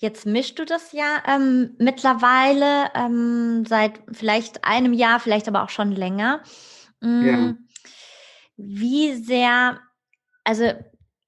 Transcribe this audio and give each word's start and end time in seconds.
Jetzt 0.00 0.24
mischst 0.24 0.58
du 0.58 0.64
das 0.64 0.92
ja 0.92 1.22
ähm, 1.28 1.74
mittlerweile 1.76 2.90
ähm, 2.94 3.66
seit 3.68 4.00
vielleicht 4.10 4.64
einem 4.64 4.94
Jahr, 4.94 5.20
vielleicht 5.20 5.46
aber 5.46 5.62
auch 5.62 5.68
schon 5.68 5.92
länger. 5.92 6.42
Mhm. 7.02 7.26
Ja. 7.26 7.54
Wie 8.56 9.14
sehr, 9.14 9.78
also 10.42 10.72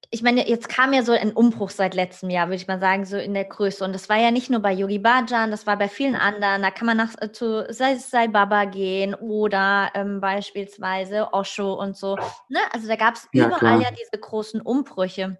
ich 0.09 0.23
meine, 0.23 0.49
jetzt 0.49 0.69
kam 0.69 0.91
ja 0.91 1.03
so 1.03 1.11
ein 1.11 1.33
Umbruch 1.33 1.69
seit 1.69 1.93
letztem 1.93 2.31
Jahr, 2.31 2.47
würde 2.47 2.55
ich 2.55 2.67
mal 2.67 2.79
sagen, 2.79 3.05
so 3.05 3.17
in 3.17 3.35
der 3.35 3.45
Größe. 3.45 3.85
Und 3.85 3.93
das 3.93 4.09
war 4.09 4.17
ja 4.17 4.31
nicht 4.31 4.49
nur 4.49 4.59
bei 4.59 4.73
Yogi 4.73 4.97
Bhajan, 4.97 5.51
das 5.51 5.67
war 5.67 5.77
bei 5.77 5.87
vielen 5.87 6.15
anderen. 6.15 6.63
Da 6.63 6.71
kann 6.71 6.87
man 6.87 6.97
nach, 6.97 7.13
äh, 7.21 7.31
zu 7.31 7.67
Sai 7.69 8.27
Baba 8.27 8.65
gehen 8.65 9.13
oder 9.13 9.91
ähm, 9.93 10.19
beispielsweise 10.19 11.31
Osho 11.31 11.73
und 11.73 11.95
so. 11.95 12.15
Ne? 12.49 12.59
Also 12.71 12.87
da 12.87 12.95
gab 12.95 13.13
es 13.13 13.27
ja, 13.33 13.45
überall 13.45 13.59
klar. 13.59 13.81
ja 13.81 13.89
diese 13.91 14.19
großen 14.19 14.61
Umbrüche 14.61 15.37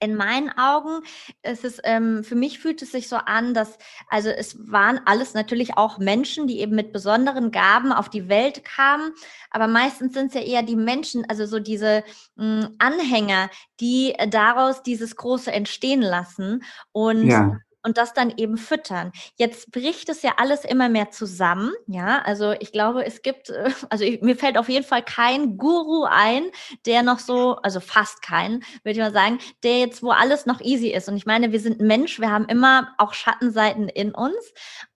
in 0.00 0.14
meinen 0.14 0.50
Augen 0.56 1.00
ist 1.42 1.64
es, 1.64 1.80
ähm, 1.84 2.22
für 2.24 2.34
mich 2.34 2.58
fühlt 2.58 2.82
es 2.82 2.92
sich 2.92 3.08
so 3.08 3.16
an, 3.16 3.54
dass, 3.54 3.78
also 4.08 4.28
es 4.28 4.56
waren 4.70 5.00
alles 5.04 5.34
natürlich 5.34 5.76
auch 5.76 5.98
Menschen, 5.98 6.46
die 6.46 6.60
eben 6.60 6.76
mit 6.76 6.92
besonderen 6.92 7.50
Gaben 7.50 7.92
auf 7.92 8.08
die 8.08 8.28
Welt 8.28 8.64
kamen, 8.64 9.12
aber 9.50 9.66
meistens 9.66 10.14
sind 10.14 10.28
es 10.28 10.34
ja 10.34 10.40
eher 10.40 10.62
die 10.62 10.76
Menschen, 10.76 11.24
also 11.28 11.46
so 11.46 11.58
diese 11.58 12.04
mh, 12.36 12.66
hm, 12.66 12.74
Anhänger, 12.78 13.50
die 13.80 14.14
daraus 14.28 14.82
dieses 14.82 15.16
Große 15.16 15.50
entstehen 15.50 16.02
lassen. 16.02 16.62
Und 16.92 17.26
ja 17.26 17.58
und 17.82 17.96
das 17.96 18.12
dann 18.12 18.32
eben 18.36 18.56
füttern. 18.56 19.12
Jetzt 19.36 19.70
bricht 19.70 20.08
es 20.08 20.22
ja 20.22 20.34
alles 20.36 20.64
immer 20.64 20.88
mehr 20.88 21.10
zusammen, 21.10 21.72
ja. 21.86 22.20
Also 22.22 22.52
ich 22.58 22.72
glaube, 22.72 23.04
es 23.06 23.22
gibt, 23.22 23.50
äh, 23.50 23.70
also 23.90 24.04
ich, 24.04 24.20
mir 24.20 24.36
fällt 24.36 24.58
auf 24.58 24.68
jeden 24.68 24.84
Fall 24.84 25.02
kein 25.02 25.56
Guru 25.56 26.04
ein, 26.04 26.50
der 26.86 27.02
noch 27.02 27.18
so, 27.18 27.56
also 27.56 27.80
fast 27.80 28.22
kein, 28.22 28.64
würde 28.82 28.92
ich 28.92 28.98
mal 28.98 29.12
sagen, 29.12 29.38
der 29.62 29.78
jetzt, 29.78 30.02
wo 30.02 30.10
alles 30.10 30.46
noch 30.46 30.60
easy 30.60 30.88
ist. 30.88 31.08
Und 31.08 31.16
ich 31.16 31.26
meine, 31.26 31.52
wir 31.52 31.60
sind 31.60 31.80
Mensch, 31.80 32.20
wir 32.20 32.30
haben 32.30 32.46
immer 32.46 32.94
auch 32.98 33.14
Schattenseiten 33.14 33.88
in 33.88 34.14
uns. 34.14 34.36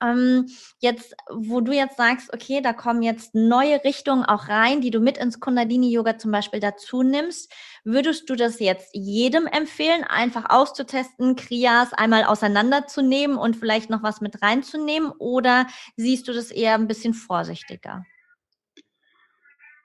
Ähm, 0.02 0.46
jetzt, 0.80 1.14
wo 1.30 1.60
du 1.60 1.72
jetzt 1.72 1.96
sagst, 1.96 2.32
okay, 2.32 2.60
da 2.60 2.72
kommen 2.72 3.02
jetzt 3.02 3.34
neue 3.34 3.82
Richtungen 3.84 4.24
auch 4.24 4.48
rein, 4.48 4.80
die 4.80 4.90
du 4.90 5.00
mit 5.00 5.18
ins 5.18 5.40
Kundalini-Yoga 5.40 6.18
zum 6.18 6.32
Beispiel 6.32 6.60
dazu 6.60 7.02
nimmst, 7.02 7.52
würdest 7.84 8.28
du 8.28 8.36
das 8.36 8.60
jetzt 8.60 8.90
jedem 8.92 9.46
empfehlen, 9.46 10.04
einfach 10.04 10.50
auszutesten, 10.50 11.36
Kriyas 11.36 11.92
einmal 11.92 12.24
auseinanderzunehmen 12.72 13.36
und 13.36 13.56
vielleicht 13.56 13.90
noch 13.90 14.02
was 14.02 14.20
mit 14.20 14.42
reinzunehmen? 14.42 15.12
Oder 15.18 15.66
siehst 15.96 16.28
du 16.28 16.32
das 16.32 16.50
eher 16.50 16.74
ein 16.74 16.88
bisschen 16.88 17.14
vorsichtiger? 17.14 18.04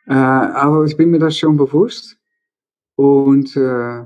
Äh, 0.06 0.14
also 0.14 0.84
ich 0.84 0.96
bin 0.96 1.12
mir 1.12 1.20
das 1.20 1.38
schon 1.38 1.58
bewusst. 1.58 2.18
Und 2.96 3.56
äh, 3.56 4.06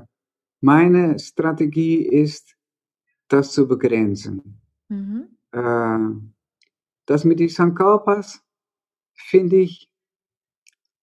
meine 0.60 1.18
Strategie 1.18 2.02
ist, 2.02 2.54
das 3.28 3.52
zu 3.52 3.66
begrenzen. 3.66 4.60
Mhm. 4.88 5.28
Äh, 5.52 5.98
das 7.06 7.24
mit 7.24 7.40
den 7.40 7.48
Sankalpas 7.48 8.42
finde 9.14 9.56
ich, 9.56 9.90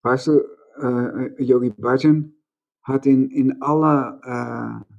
weißt 0.03 0.27
du, 0.27 0.41
äh, 0.81 1.43
Yogi 1.43 1.71
Bhajan 1.71 2.33
hat 2.83 3.05
in, 3.05 3.29
in 3.31 3.61
aller, 3.61 4.21
äh, 4.23 4.95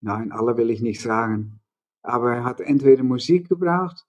nein, 0.00 0.32
aller 0.32 0.56
will 0.56 0.70
ich 0.70 0.80
nicht 0.80 1.00
sagen, 1.00 1.60
aber 2.04 2.34
er 2.36 2.44
hat 2.44 2.60
entweder 2.60 3.02
Musik 3.02 3.48
gebraucht 3.48 4.06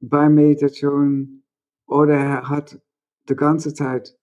bei 0.00 0.28
Meditation 0.28 1.42
oder 1.86 2.14
er 2.14 2.48
hat 2.48 2.80
die 3.28 3.36
ganze 3.36 3.74
Zeit 3.74 4.16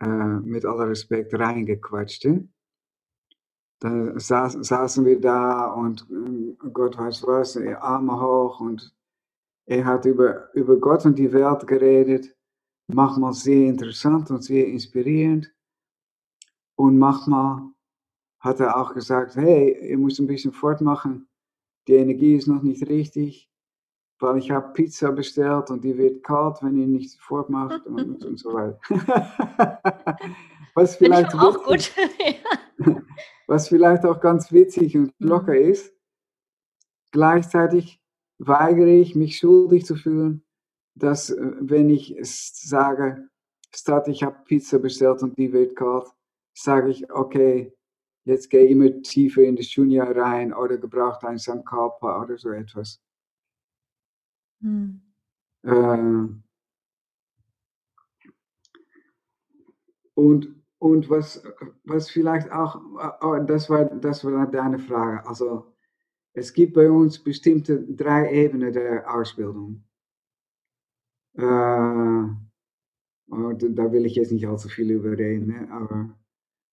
äh, 0.00 0.06
mit 0.06 0.64
aller 0.64 0.88
Respekt 0.88 1.32
reingequatscht. 1.32 2.26
Da 3.78 4.18
saß, 4.18 4.54
saßen 4.54 5.04
wir 5.04 5.20
da 5.20 5.72
und 5.72 6.06
äh, 6.10 6.68
Gott 6.72 6.98
weiß 6.98 7.22
was, 7.26 7.56
Arme 7.56 8.20
hoch 8.20 8.60
und 8.60 8.94
er 9.66 9.84
hat 9.84 10.04
über, 10.04 10.52
über 10.54 10.76
Gott 10.76 11.06
und 11.06 11.18
die 11.18 11.32
Welt 11.32 11.66
geredet, 11.68 12.36
manchmal 12.88 13.32
sehr 13.32 13.68
interessant 13.68 14.28
und 14.30 14.42
sehr 14.42 14.66
inspirierend. 14.66 15.54
Und 16.74 16.98
manchmal 16.98 17.70
hat 18.40 18.58
er 18.58 18.76
auch 18.76 18.92
gesagt, 18.92 19.36
hey, 19.36 19.90
ihr 19.90 19.98
müsst 19.98 20.18
ein 20.18 20.26
bisschen 20.26 20.52
fortmachen, 20.52 21.28
die 21.88 21.94
Energie 21.94 22.36
ist 22.36 22.46
noch 22.46 22.62
nicht 22.62 22.88
richtig, 22.88 23.50
weil 24.20 24.38
ich 24.38 24.50
habe 24.50 24.72
Pizza 24.72 25.12
bestellt 25.12 25.70
und 25.70 25.82
die 25.84 25.98
wird 25.98 26.22
kalt, 26.22 26.62
wenn 26.62 26.76
ihr 26.76 26.86
nicht 26.86 27.20
fortmacht 27.20 27.86
und, 27.86 28.24
und 28.24 28.38
so 28.38 28.52
weiter. 28.54 28.78
was 30.74 30.96
vielleicht 30.96 31.34
auch 31.34 31.68
witzig, 31.68 31.94
gut. 32.78 33.02
was 33.46 33.68
vielleicht 33.68 34.04
auch 34.04 34.20
ganz 34.20 34.52
witzig 34.52 34.96
und 34.96 35.12
mhm. 35.18 35.28
locker 35.28 35.56
ist. 35.56 35.92
Gleichzeitig 37.10 38.00
weigere 38.38 38.88
ich 38.88 39.14
mich 39.14 39.36
schuldig 39.38 39.84
zu 39.84 39.96
fühlen, 39.96 40.44
dass 40.94 41.30
äh, 41.30 41.52
wenn 41.60 41.90
ich 41.90 42.16
sage, 42.22 43.28
statt 43.74 44.08
ich 44.08 44.22
habe 44.22 44.36
Pizza 44.44 44.78
bestellt 44.78 45.22
und 45.22 45.36
die 45.36 45.52
wird 45.52 45.76
kalt, 45.76 46.06
sage 46.54 46.90
ich, 46.90 47.10
okay, 47.12 47.74
jetzt 48.24 48.50
gehe 48.50 48.64
ich 48.64 48.70
immer 48.72 49.02
tiefer 49.02 49.42
in 49.42 49.56
die 49.56 49.64
Shunya 49.64 50.04
rein 50.04 50.52
oder 50.52 50.78
gebraucht 50.78 51.24
ein 51.24 51.38
Sankalpa 51.38 52.22
oder 52.22 52.38
so 52.38 52.50
etwas. 52.50 53.00
Hm. 54.60 55.02
Äh, 55.64 56.28
und 60.14 60.62
und 60.82 61.08
was, 61.08 61.42
was 61.84 62.10
vielleicht 62.10 62.50
auch, 62.50 62.74
oh, 63.20 63.38
das 63.46 63.70
war, 63.70 63.84
das 63.84 64.24
war 64.24 64.50
deine 64.50 64.80
Frage, 64.80 65.24
also 65.28 65.72
es 66.32 66.52
gibt 66.52 66.74
bei 66.74 66.90
uns 66.90 67.22
bestimmte 67.22 67.86
drei 67.86 68.32
Ebenen 68.32 68.72
der 68.72 69.08
Ausbildung. 69.14 69.84
Äh, 71.34 71.42
da 71.44 72.34
will 73.92 74.06
ich 74.06 74.16
jetzt 74.16 74.32
nicht 74.32 74.48
allzu 74.48 74.68
viel 74.68 74.90
über 74.90 75.16
reden, 75.16 75.46
ne? 75.46 75.70
aber. 75.70 76.18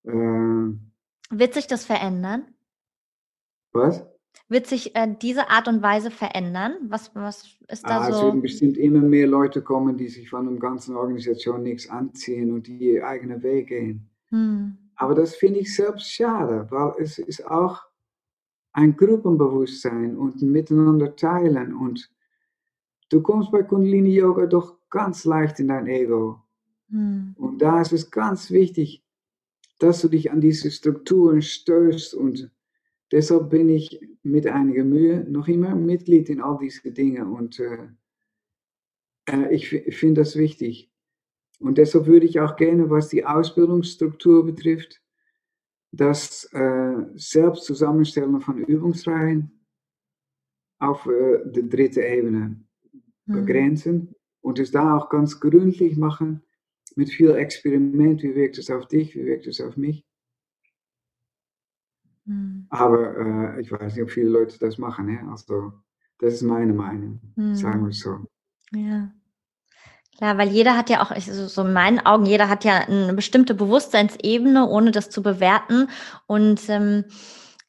Äh, 0.05 0.88
Wird 1.29 1.53
sich 1.53 1.67
das 1.67 1.85
verändern? 1.85 2.43
Was? 3.71 4.03
Wird 4.47 4.65
sich 4.65 4.95
äh, 4.95 5.15
diese 5.21 5.49
Art 5.49 5.67
und 5.67 5.83
Weise 5.83 6.09
verändern? 6.09 6.73
Was, 6.87 7.13
was 7.13 7.57
ist 7.67 7.87
da 7.87 7.99
ah, 7.99 8.11
so? 8.11 8.17
Es 8.17 8.23
werden 8.23 8.41
bestimmt 8.41 8.77
immer 8.77 9.01
mehr 9.01 9.27
Leute 9.27 9.61
kommen, 9.61 9.97
die 9.97 10.07
sich 10.07 10.29
von 10.29 10.49
der 10.49 10.57
ganzen 10.57 10.95
Organisation 10.95 11.61
nichts 11.61 11.87
anziehen 11.87 12.51
und 12.51 12.65
die 12.65 12.93
ihr 12.93 13.07
eigenen 13.07 13.43
Weg 13.43 13.67
gehen. 13.67 14.09
Hm. 14.29 14.77
Aber 14.95 15.13
das 15.13 15.35
finde 15.35 15.59
ich 15.59 15.75
selbst 15.75 16.11
schade, 16.11 16.67
weil 16.71 16.93
es 16.99 17.19
ist 17.19 17.45
auch 17.45 17.83
ein 18.73 18.95
Gruppenbewusstsein 18.95 20.17
und 20.17 20.41
miteinander 20.41 21.15
teilen. 21.15 21.75
Und 21.75 22.11
du 23.09 23.21
kommst 23.21 23.51
bei 23.51 23.61
Kundalini 23.61 24.15
Yoga 24.15 24.47
doch 24.47 24.77
ganz 24.89 25.25
leicht 25.25 25.59
in 25.59 25.67
dein 25.67 25.87
Ego. 25.87 26.41
Hm. 26.89 27.35
Und 27.37 27.61
da 27.61 27.81
ist 27.81 27.93
es 27.93 28.09
ganz 28.09 28.49
wichtig, 28.49 29.03
dass 29.79 30.01
du 30.01 30.09
dich 30.09 30.31
an 30.31 30.41
diese 30.41 30.69
Strukturen 30.71 31.41
stößt. 31.41 32.13
Und 32.13 32.51
deshalb 33.11 33.49
bin 33.49 33.69
ich 33.69 33.99
mit 34.23 34.45
einiger 34.47 34.83
Mühe 34.83 35.25
noch 35.29 35.47
immer 35.47 35.75
Mitglied 35.75 36.29
in 36.29 36.41
all 36.41 36.57
diese 36.59 36.91
Dinge. 36.91 37.25
Und 37.25 37.59
äh, 37.59 37.87
äh 39.29 39.53
ich 39.53 39.69
finde 39.69 40.21
das 40.21 40.35
wichtig. 40.35 40.91
Und 41.59 41.77
deshalb 41.77 42.05
würde 42.05 42.25
ich 42.25 42.39
auch 42.39 42.55
gerne, 42.55 42.89
was 42.89 43.09
die 43.09 43.25
Ausbildungsstruktur 43.25 44.45
betrifft, 44.45 45.01
das 45.91 46.45
äh, 46.53 46.95
Selbstzusammenstellen 47.15 48.39
von 48.41 48.63
Übungsreihen 48.63 49.65
auf 50.79 51.05
äh, 51.07 51.39
die 51.45 51.67
dritte 51.67 52.01
Ebene 52.01 52.63
mhm. 53.25 53.33
begrenzen 53.33 54.15
und 54.41 54.59
es 54.59 54.71
da 54.71 54.97
auch 54.97 55.09
ganz 55.09 55.39
gründlich 55.39 55.97
machen 55.97 56.43
mit 56.99 57.09
viel 57.09 57.31
Experiment. 57.31 58.21
Wie 58.21 58.35
wirkt 58.35 58.57
es 58.57 58.69
auf 58.69 58.85
dich? 58.87 59.15
Wie 59.15 59.25
wirkt 59.25 59.47
es 59.47 59.61
auf 59.61 59.77
mich? 59.77 60.05
Mhm. 62.25 62.67
Aber 62.69 63.55
äh, 63.55 63.61
ich 63.61 63.71
weiß 63.71 63.95
nicht, 63.95 64.03
ob 64.03 64.11
viele 64.11 64.29
Leute 64.29 64.59
das 64.59 64.77
machen. 64.77 65.05
Ne? 65.05 65.19
Also, 65.31 65.71
das 66.19 66.33
ist 66.33 66.41
meine 66.41 66.73
Meinung, 66.73 67.21
mhm. 67.37 67.55
sagen 67.55 67.83
wir 67.83 67.89
es 67.89 68.01
so. 68.01 68.19
Ja. 68.73 69.11
Ja, 70.21 70.37
weil 70.37 70.49
jeder 70.49 70.75
hat 70.75 70.89
ja 70.89 71.01
auch, 71.01 71.15
so 71.17 71.61
in 71.61 71.71
meinen 71.71 71.99
Augen, 71.99 72.25
jeder 72.25 72.49
hat 72.49 72.65
ja 72.65 72.79
eine 72.79 73.13
bestimmte 73.13 73.53
Bewusstseinsebene, 73.55 74.67
ohne 74.67 74.91
das 74.91 75.09
zu 75.09 75.23
bewerten. 75.23 75.87
Und 76.27 76.67
ähm, 76.67 77.05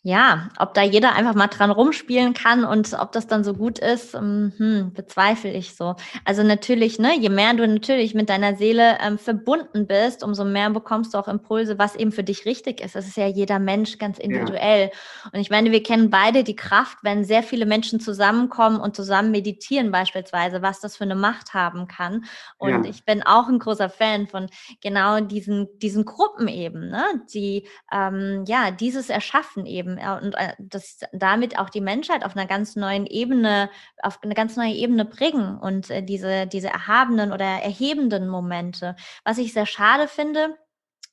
ja, 0.02 0.48
ob 0.58 0.72
da 0.72 0.82
jeder 0.82 1.12
einfach 1.14 1.34
mal 1.34 1.48
dran 1.48 1.70
rumspielen 1.70 2.32
kann 2.32 2.64
und 2.64 2.94
ob 2.98 3.12
das 3.12 3.26
dann 3.26 3.44
so 3.44 3.52
gut 3.52 3.78
ist, 3.78 4.14
ähm, 4.14 4.50
hm, 4.56 4.92
bezweifle 4.94 5.52
ich 5.52 5.76
so. 5.76 5.94
Also 6.24 6.42
natürlich, 6.42 6.98
ne, 6.98 7.18
je 7.18 7.28
mehr 7.28 7.52
du 7.52 7.68
natürlich 7.68 8.14
mit 8.14 8.30
deiner 8.30 8.56
Seele 8.56 8.96
ähm, 9.02 9.18
verbunden 9.18 9.86
bist, 9.86 10.24
umso 10.24 10.46
mehr 10.46 10.70
bekommst 10.70 11.12
du 11.12 11.18
auch 11.18 11.28
Impulse, 11.28 11.78
was 11.78 11.96
eben 11.96 12.12
für 12.12 12.22
dich 12.22 12.46
richtig 12.46 12.80
ist. 12.80 12.94
Das 12.94 13.06
ist 13.06 13.18
ja 13.18 13.26
jeder 13.26 13.58
Mensch 13.58 13.98
ganz 13.98 14.18
individuell. 14.18 14.84
Ja. 14.84 15.30
Und 15.34 15.40
ich 15.40 15.50
meine, 15.50 15.70
wir 15.70 15.82
kennen 15.82 16.08
beide 16.08 16.44
die 16.44 16.56
Kraft, 16.56 16.96
wenn 17.02 17.22
sehr 17.24 17.42
viele 17.42 17.66
Menschen 17.66 18.00
zusammenkommen 18.00 18.80
und 18.80 18.96
zusammen 18.96 19.30
meditieren 19.30 19.90
beispielsweise, 19.90 20.62
was 20.62 20.80
das 20.80 20.96
für 20.96 21.04
eine 21.04 21.14
Macht 21.14 21.52
haben 21.52 21.88
kann. 21.88 22.24
Und 22.56 22.84
ja. 22.84 22.90
ich 22.90 23.04
bin 23.04 23.22
auch 23.22 23.48
ein 23.48 23.58
großer 23.58 23.90
Fan 23.90 24.28
von 24.28 24.48
genau 24.80 25.20
diesen, 25.20 25.68
diesen 25.78 26.06
Gruppen 26.06 26.48
eben, 26.48 26.88
ne, 26.88 27.04
die 27.34 27.68
ähm, 27.92 28.44
ja 28.46 28.70
dieses 28.70 29.10
erschaffen 29.10 29.66
eben 29.66 29.89
eben 29.98 30.24
und 30.24 30.34
äh, 30.34 30.54
das 30.58 31.00
damit 31.12 31.58
auch 31.58 31.70
die 31.70 31.80
Menschheit 31.80 32.24
auf 32.24 32.36
einer 32.36 32.46
ganz 32.46 32.76
neuen 32.76 33.06
Ebene, 33.06 33.70
auf 34.02 34.18
eine 34.22 34.34
ganz 34.34 34.56
neue 34.56 34.72
Ebene 34.72 35.04
bringen 35.04 35.58
und 35.58 35.90
äh, 35.90 36.02
diese, 36.02 36.46
diese 36.46 36.68
erhabenen 36.68 37.32
oder 37.32 37.44
erhebenden 37.44 38.28
Momente. 38.28 38.96
Was 39.24 39.38
ich 39.38 39.52
sehr 39.52 39.66
schade 39.66 40.08
finde, 40.08 40.56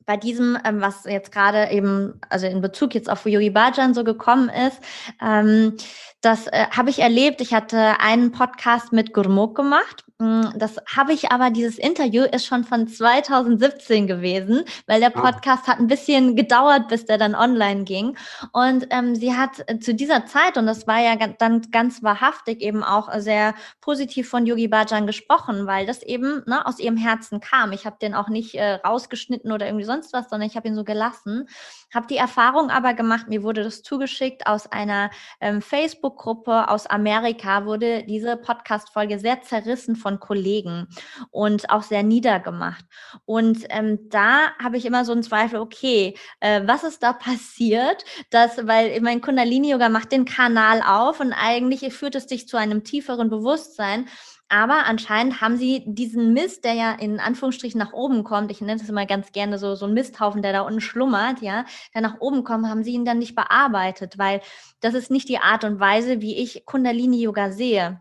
bei 0.08 0.18
diesem, 0.18 0.58
ähm, 0.64 0.82
was 0.82 1.04
jetzt 1.04 1.32
gerade 1.32 1.70
eben, 1.70 2.20
also 2.30 2.48
in 2.48 2.62
Bezug 2.62 2.96
jetzt 2.96 3.10
auf 3.10 3.26
Yogi 3.26 3.52
Bhajan 3.52 3.94
so 3.94 4.04
gekommen 4.04 4.50
ist, 4.50 4.80
ähm, 5.22 5.76
das 6.22 6.48
äh, 6.48 6.66
habe 6.76 6.90
ich 6.90 7.00
erlebt. 7.00 7.42
Ich 7.42 7.54
hatte 7.54 8.00
einen 8.00 8.32
Podcast 8.32 8.92
mit 8.92 9.14
Gurmuk 9.14 9.56
gemacht. 9.56 10.04
Mm, 10.18 10.46
das 10.56 10.78
habe 10.96 11.14
ich 11.14 11.32
aber, 11.32 11.52
dieses 11.52 11.78
Interview 11.78 12.24
ist 12.24 12.48
schon 12.48 12.64
von 12.64 12.88
2017 12.88 14.08
gewesen, 14.08 14.64
weil 14.88 15.00
der 15.00 15.16
ah. 15.16 15.22
Podcast 15.22 15.68
hat 15.68 15.80
ein 15.80 15.86
bisschen 15.86 16.36
gedauert, 16.36 16.88
bis 16.88 17.06
der 17.06 17.20
dann 17.20 17.36
online 17.36 17.84
ging. 17.84 18.18
Und 18.52 18.88
ähm, 18.90 19.16
sie 19.16 19.36
hat 19.36 19.64
äh, 19.68 19.78
zu 19.78 19.94
dieser 19.94 20.26
Zeit, 20.26 20.58
und 20.58 20.66
das 20.66 20.88
war 20.88 21.00
ja 21.00 21.16
dann 21.16 21.62
ganz 21.72 22.02
wahrhaftig 22.02 22.62
eben 22.62 22.84
auch 22.84 23.14
sehr 23.20 23.54
positiv 23.80 24.28
von 24.28 24.48
Yogi 24.48 24.68
Bhajan 24.68 25.06
gesprochen, 25.06 25.68
weil 25.68 25.86
das 25.86 26.02
eben 26.02 26.42
ne, 26.48 26.66
aus 26.66 26.80
ihrem 26.80 26.98
Herzen 26.98 27.42
kam. 27.42 27.72
Ich 27.74 27.86
habe 27.86 27.98
den 28.02 28.16
auch 28.16 28.30
nicht 28.30 28.56
äh, 28.56 28.74
rausgeschnitten 28.74 29.52
oder 29.52 29.68
irgendwie 29.68 29.86
sonst 29.86 29.97
was, 30.14 30.30
sondern 30.30 30.48
ich 30.48 30.56
habe 30.56 30.68
ihn 30.68 30.76
so 30.76 30.84
gelassen. 30.84 31.48
Habe 31.94 32.08
die 32.08 32.18
Erfahrung 32.18 32.70
aber 32.70 32.94
gemacht, 32.94 33.28
mir 33.28 33.44
wurde 33.44 33.64
das 33.64 33.82
zugeschickt 33.84 34.48
aus 34.48 34.72
einer 34.72 35.10
ähm, 35.40 35.62
Facebook- 35.62 35.88
Facebook-Gruppe 35.98 36.70
aus 36.70 36.86
Amerika 36.86 37.66
wurde 37.66 38.04
diese 38.04 38.38
Podcast-Folge 38.38 39.20
sehr 39.20 39.42
zerrissen 39.42 39.96
von 39.96 40.20
Kollegen 40.20 40.88
und 41.32 41.70
auch 41.70 41.84
sehr 41.84 42.04
niedergemacht. 42.04 42.86
Und 43.26 43.66
ähm, 43.70 44.10
da 44.10 44.52
habe 44.62 44.78
ich 44.78 44.86
immer 44.86 45.06
so 45.06 45.12
einen 45.12 45.24
Zweifel, 45.24 45.60
okay, 45.60 46.18
äh, 46.40 46.62
was 46.66 46.84
ist 46.84 47.04
da 47.04 47.14
passiert? 47.14 48.06
Dass, 48.30 48.68
weil 48.68 49.00
mein 49.02 49.22
Kundalini-Yoga 49.22 49.90
macht 49.90 50.12
den 50.12 50.26
Kanal 50.26 50.82
auf 50.86 51.20
und 51.20 51.34
eigentlich 51.34 51.94
führt 51.94 52.16
es 52.16 52.28
dich 52.28 52.48
zu 52.48 52.58
einem 52.58 52.84
tieferen 52.84 53.30
Bewusstsein. 53.30 54.08
Aber 54.50 54.86
anscheinend 54.86 55.42
haben 55.42 55.58
sie 55.58 55.84
diesen 55.86 56.34
Mist, 56.34 56.64
der 56.64 56.74
ja 56.74 56.92
in 56.94 57.20
Anführungsstrichen 57.20 57.78
nach 57.78 57.92
oben 57.92 58.24
kommt, 58.24 58.50
ich 58.50 58.62
nenne 58.62 58.82
es 58.82 58.88
immer 58.88 59.06
ganz 59.06 59.32
gerne 59.34 59.58
so, 59.58 59.76
so 59.76 59.86
ein 59.86 59.94
Misthaufen, 59.94 60.42
der 60.42 60.54
da 60.54 60.62
unten 60.62 60.80
schlummert, 60.80 61.42
ja, 61.42 61.66
der 61.94 62.02
nach 62.02 62.20
oben 62.22 62.44
kommt, 62.46 62.68
haben 62.68 62.84
sie 62.84 62.94
ihn 62.94 63.06
dann 63.06 63.20
nicht 63.20 63.36
bearbeitet, 63.36 64.18
weil 64.18 64.42
das 64.80 64.94
ist 64.94 65.12
nicht 65.12 65.28
die 65.28 65.40
Art 65.40 65.66
und 65.66 65.80
Weise, 65.80 66.22
wie 66.22 66.38
ich 66.38 66.66
Kundalini-Yoga 66.66 67.52
sehe 67.52 68.00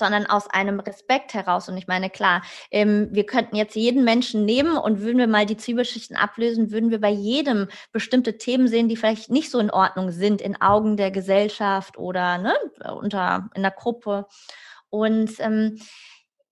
sondern 0.00 0.26
aus 0.26 0.48
einem 0.48 0.80
Respekt 0.80 1.34
heraus. 1.34 1.68
Und 1.68 1.76
ich 1.76 1.86
meine, 1.86 2.10
klar, 2.10 2.42
ähm, 2.70 3.08
wir 3.12 3.26
könnten 3.26 3.54
jetzt 3.54 3.76
jeden 3.76 4.02
Menschen 4.02 4.44
nehmen 4.44 4.76
und 4.76 5.00
würden 5.00 5.18
wir 5.18 5.28
mal 5.28 5.46
die 5.46 5.58
Zwiebelschichten 5.58 6.16
ablösen, 6.16 6.72
würden 6.72 6.90
wir 6.90 7.00
bei 7.00 7.10
jedem 7.10 7.68
bestimmte 7.92 8.38
Themen 8.38 8.66
sehen, 8.66 8.88
die 8.88 8.96
vielleicht 8.96 9.30
nicht 9.30 9.50
so 9.50 9.58
in 9.58 9.70
Ordnung 9.70 10.10
sind 10.10 10.40
in 10.40 10.60
Augen 10.60 10.96
der 10.96 11.10
Gesellschaft 11.10 11.98
oder 11.98 12.38
ne, 12.38 12.54
unter 12.98 13.50
in 13.54 13.62
der 13.62 13.72
Gruppe. 13.72 14.26
Und 14.90 15.32
ähm, 15.38 15.78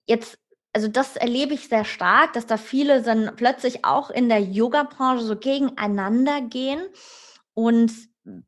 jetzt, 0.05 0.39
also 0.73 0.87
das 0.87 1.15
erlebe 1.15 1.53
ich 1.53 1.67
sehr 1.67 1.85
stark, 1.85 2.33
dass 2.33 2.45
da 2.45 2.57
viele 2.57 3.01
dann 3.01 3.33
plötzlich 3.35 3.85
auch 3.85 4.09
in 4.09 4.29
der 4.29 4.41
Yoga-Branche 4.41 5.23
so 5.23 5.35
gegeneinander 5.35 6.41
gehen. 6.41 6.81
Und 7.53 7.91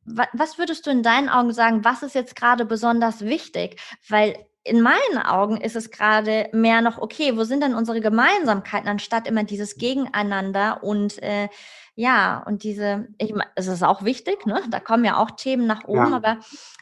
was 0.06 0.58
würdest 0.58 0.86
du 0.86 0.92
in 0.92 1.04
deinen 1.04 1.30
Augen 1.30 1.54
sagen, 1.54 1.84
was 1.84 2.04
ist 2.04 2.16
jetzt 2.16 2.36
gerade 2.36 2.66
besonders 2.66 3.22
wichtig? 3.22 3.80
Weil 4.08 4.36
in 4.64 4.82
meinen 4.82 5.18
Augen 5.18 5.58
ist 5.60 5.76
es 5.76 5.90
gerade 5.90 6.48
mehr 6.54 6.82
noch, 6.82 7.00
okay, 7.00 7.36
wo 7.36 7.44
sind 7.44 7.64
denn 7.64 7.74
unsere 7.74 8.00
Gemeinsamkeiten, 8.00 8.88
anstatt 8.88 9.28
immer 9.28 9.44
dieses 9.44 9.76
Gegeneinander 9.76 10.84
und 10.84 11.22
äh, 11.24 11.50
ja, 11.96 12.44
und 12.46 12.64
diese, 12.64 13.08
ich, 13.18 13.34
es 13.56 13.68
ist 13.68 13.84
auch 13.84 14.04
wichtig, 14.04 14.46
ne? 14.46 14.62
da 14.70 14.80
kommen 14.80 15.04
ja 15.04 15.18
auch 15.18 15.32
Themen 15.32 15.68
nach 15.68 15.84
oben, 15.86 16.12
ja. 16.12 16.16
aber 16.16 16.38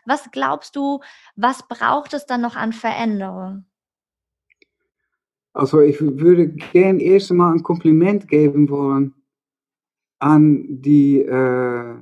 was 0.10 0.30
glaubst 0.32 0.76
du, 0.76 1.00
was 1.38 1.66
braucht 1.68 2.14
es 2.14 2.26
dann 2.26 2.42
noch 2.42 2.58
an 2.58 2.74
Veränderung? 2.74 3.66
Also 5.54 5.82
ich 5.82 6.00
würde 6.02 6.50
gerne 6.50 7.02
erst 7.02 7.32
einmal 7.32 7.54
ein 7.54 7.64
Kompliment 7.64 8.28
geben 8.28 8.70
wollen 8.70 9.14
an 10.20 10.66
die, 10.82 11.20
äh, 11.22 11.96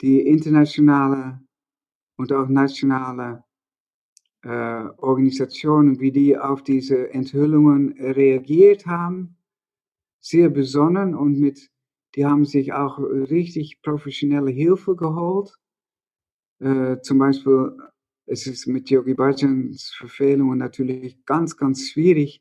die 0.00 0.20
internationale 0.20 1.40
und 2.16 2.32
auch 2.32 2.48
nationale 2.48 3.44
äh, 4.42 4.48
Organisationen, 4.96 6.00
wie 6.00 6.12
die 6.12 6.36
auf 6.36 6.62
diese 6.62 7.12
Enthüllungen 7.12 7.92
reagiert 7.98 8.86
haben. 8.86 9.36
Sehr 10.20 10.48
besonnen 10.50 11.14
und 11.14 11.38
mit 11.38 11.70
die 12.14 12.26
haben 12.26 12.44
sich 12.44 12.72
auch 12.72 12.98
richtig 12.98 13.80
professionelle 13.82 14.50
Hilfe 14.50 14.96
geholt. 14.96 15.58
Äh, 16.62 17.00
zum 17.02 17.18
Beispiel, 17.18 17.76
es 18.26 18.46
ist 18.46 18.68
mit 18.68 18.88
Yogi 18.88 19.14
Bhajans 19.14 19.92
Verfehlungen 19.98 20.58
natürlich 20.58 21.24
ganz, 21.26 21.56
ganz 21.56 21.90
schwierig, 21.90 22.40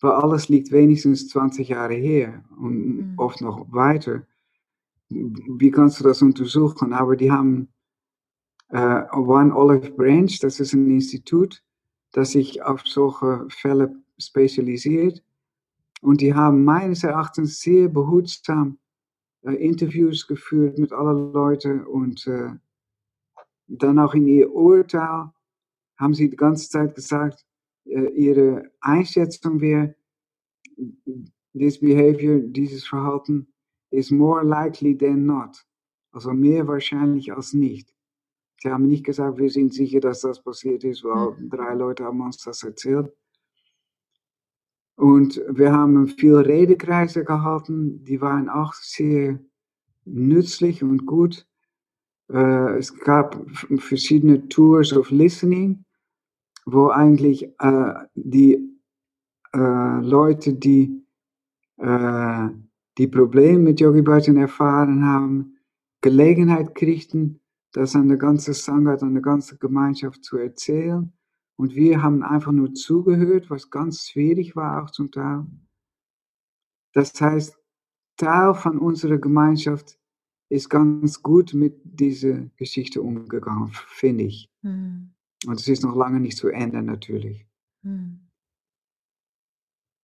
weil 0.00 0.10
alles 0.10 0.48
liegt 0.48 0.72
wenigstens 0.72 1.28
20 1.28 1.68
Jahre 1.68 1.94
her 1.94 2.44
und 2.58 2.96
mhm. 2.96 3.14
oft 3.16 3.40
noch 3.40 3.72
weiter. 3.72 4.26
Wie 5.08 5.70
kannst 5.70 6.00
du 6.00 6.04
das 6.04 6.20
untersuchen? 6.20 6.92
Aber 6.92 7.14
die 7.14 7.30
haben 7.30 7.68
äh, 8.70 9.04
One 9.12 9.54
Olive 9.54 9.92
Branch, 9.92 10.36
das 10.40 10.58
ist 10.58 10.72
ein 10.72 10.90
Institut, 10.90 11.62
das 12.10 12.32
sich 12.32 12.64
auf 12.64 12.84
solche 12.86 13.46
Fälle 13.50 13.94
spezialisiert. 14.18 15.22
Und 16.00 16.20
die 16.20 16.34
haben 16.34 16.64
meines 16.64 17.04
Erachtens 17.04 17.60
sehr 17.60 17.88
behutsam 17.88 18.78
äh, 19.42 19.52
Interviews 19.54 20.26
geführt 20.26 20.78
mit 20.78 20.92
allen 20.92 21.32
Leuten 21.32 21.84
und 21.86 22.26
äh, 22.26 22.50
dann 23.66 23.98
auch 23.98 24.14
in 24.14 24.26
ihr 24.26 24.52
Urteil 24.52 25.30
haben 25.98 26.14
sie 26.14 26.30
die 26.30 26.36
ganze 26.36 26.68
Zeit 26.68 26.94
gesagt, 26.94 27.44
äh, 27.84 28.08
ihre 28.14 28.70
Einschätzung 28.80 29.60
wäre, 29.60 29.94
this 31.54 31.80
behavior, 31.80 32.38
dieses 32.40 32.86
Verhalten 32.86 33.46
is 33.90 34.10
more 34.10 34.44
likely 34.44 34.96
than 34.96 35.24
not. 35.24 35.64
Also 36.12 36.32
mehr 36.32 36.66
wahrscheinlich 36.66 37.32
als 37.32 37.52
nicht. 37.52 37.94
Sie 38.58 38.70
haben 38.70 38.86
nicht 38.86 39.04
gesagt, 39.04 39.38
wir 39.38 39.50
sind 39.50 39.74
sicher, 39.74 40.00
dass 40.00 40.20
das 40.22 40.42
passiert 40.42 40.84
ist, 40.84 41.04
weil 41.04 41.38
mhm. 41.38 41.50
drei 41.50 41.74
Leute 41.74 42.04
haben 42.04 42.20
uns 42.20 42.38
das 42.38 42.62
erzählt. 42.62 43.12
Und 44.96 45.42
wir 45.50 45.72
haben 45.72 46.08
viele 46.08 46.46
Redekreise 46.46 47.22
gehalten, 47.22 48.02
die 48.04 48.20
waren 48.20 48.48
auch 48.48 48.72
sehr 48.72 49.38
nützlich 50.06 50.82
und 50.82 51.04
gut. 51.04 51.46
Äh, 52.32 52.78
es 52.78 52.96
gab 52.98 53.40
verschiedene 53.78 54.48
Tours 54.48 54.92
of 54.92 55.10
Listening, 55.10 55.84
wo 56.64 56.88
eigentlich 56.88 57.44
äh, 57.60 57.94
die 58.14 58.78
äh, 59.54 60.00
Leute, 60.00 60.54
die 60.54 61.06
äh, 61.78 62.48
die 62.98 63.08
Probleme 63.08 63.58
mit 63.58 63.80
Yogi 63.80 64.02
Bhajan 64.02 64.36
erfahren 64.36 65.04
haben, 65.04 65.58
Gelegenheit 66.00 66.74
kriegten, 66.74 67.40
das 67.72 67.94
an 67.94 68.08
der 68.08 68.16
ganzen 68.16 68.54
Sangha, 68.54 68.94
an 68.94 69.12
der 69.12 69.22
ganzen 69.22 69.58
Gemeinschaft 69.58 70.24
zu 70.24 70.38
erzählen. 70.38 71.12
Und 71.56 71.74
wir 71.74 72.02
haben 72.02 72.22
einfach 72.22 72.52
nur 72.52 72.74
zugehört, 72.74 73.50
was 73.50 73.70
ganz 73.70 74.08
schwierig 74.08 74.56
war 74.56 74.82
auch 74.82 74.90
zum 74.90 75.10
Teil. 75.10 75.46
Das 76.92 77.18
heißt, 77.20 77.58
Teil 78.16 78.54
von 78.54 78.78
unserer 78.78 79.18
Gemeinschaft 79.18 79.98
ist 80.48 80.68
ganz 80.68 81.22
gut 81.22 81.54
mit 81.54 81.80
dieser 81.84 82.46
Geschichte 82.56 83.02
umgegangen, 83.02 83.70
finde 83.88 84.24
ich. 84.24 84.50
Mhm. 84.62 85.14
Und 85.46 85.60
es 85.60 85.68
ist 85.68 85.82
noch 85.82 85.96
lange 85.96 86.20
nicht 86.20 86.36
zu 86.36 86.48
Ende 86.48 86.82
natürlich. 86.82 87.46
Mhm. 87.82 88.20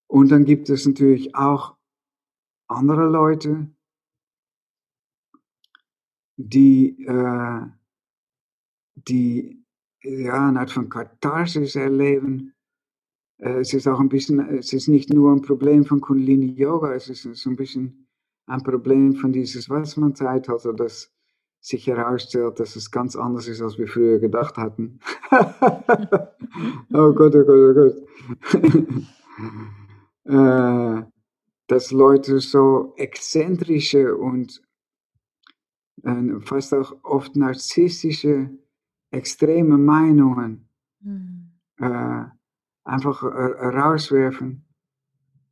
Und 0.08 0.30
dann 0.30 0.44
gibt 0.44 0.68
es 0.68 0.84
natürlich 0.87 1.34
auch 1.34 1.76
andere 2.68 3.08
Leute, 3.08 3.70
die, 6.37 7.04
äh, 7.06 7.66
die 8.94 9.64
ja, 10.02 10.49
eine 10.49 10.61
Art 10.61 10.70
von 10.70 10.88
Katharsis 10.88 11.76
erleben. 11.76 12.54
Äh, 13.38 13.61
es 13.61 13.72
ist 13.72 13.87
auch 13.87 14.00
ein 14.00 14.08
bisschen, 14.08 14.40
es 14.58 14.72
ist 14.72 14.88
nicht 14.88 15.11
nur 15.11 15.32
ein 15.32 15.42
Problem 15.42 15.84
von 15.84 16.00
Kundalini 16.00 16.52
Yoga, 16.52 16.94
es 16.94 17.08
ist 17.08 17.22
so 17.22 17.50
ein 17.50 17.56
bisschen 17.56 18.01
ein 18.52 18.62
Problem 18.62 19.14
von 19.14 19.32
dieses 19.32 19.71
Westmann-Zeitalter, 19.71 20.75
das 20.75 21.11
sich 21.61 21.87
herausstellt, 21.87 22.61
dass 22.61 22.76
es 22.76 22.90
ganz 22.90 23.16
anders 23.16 23.49
ist, 23.49 23.62
als 23.62 23.78
wir 23.78 23.87
früher 23.87 24.18
gedacht 24.18 24.56
hatten. 24.56 24.99
oh 26.92 27.12
Gott, 27.12 27.35
oh 27.35 27.44
Gott, 27.44 27.49
oh 27.49 27.75
Gott. 27.75 27.97
äh, 30.25 31.02
dass 31.68 31.92
Leute 31.92 32.40
so 32.40 32.92
exzentrische 32.97 34.16
und 34.16 34.61
äh, 36.02 36.40
fast 36.40 36.75
auch 36.75 36.92
oft 37.04 37.37
narzisstische 37.37 38.50
extreme 39.11 39.78
Meinungen 39.78 40.68
mhm. 41.00 41.52
äh, 41.78 42.25
einfach 42.85 43.23
rauswerfen. 43.23 44.66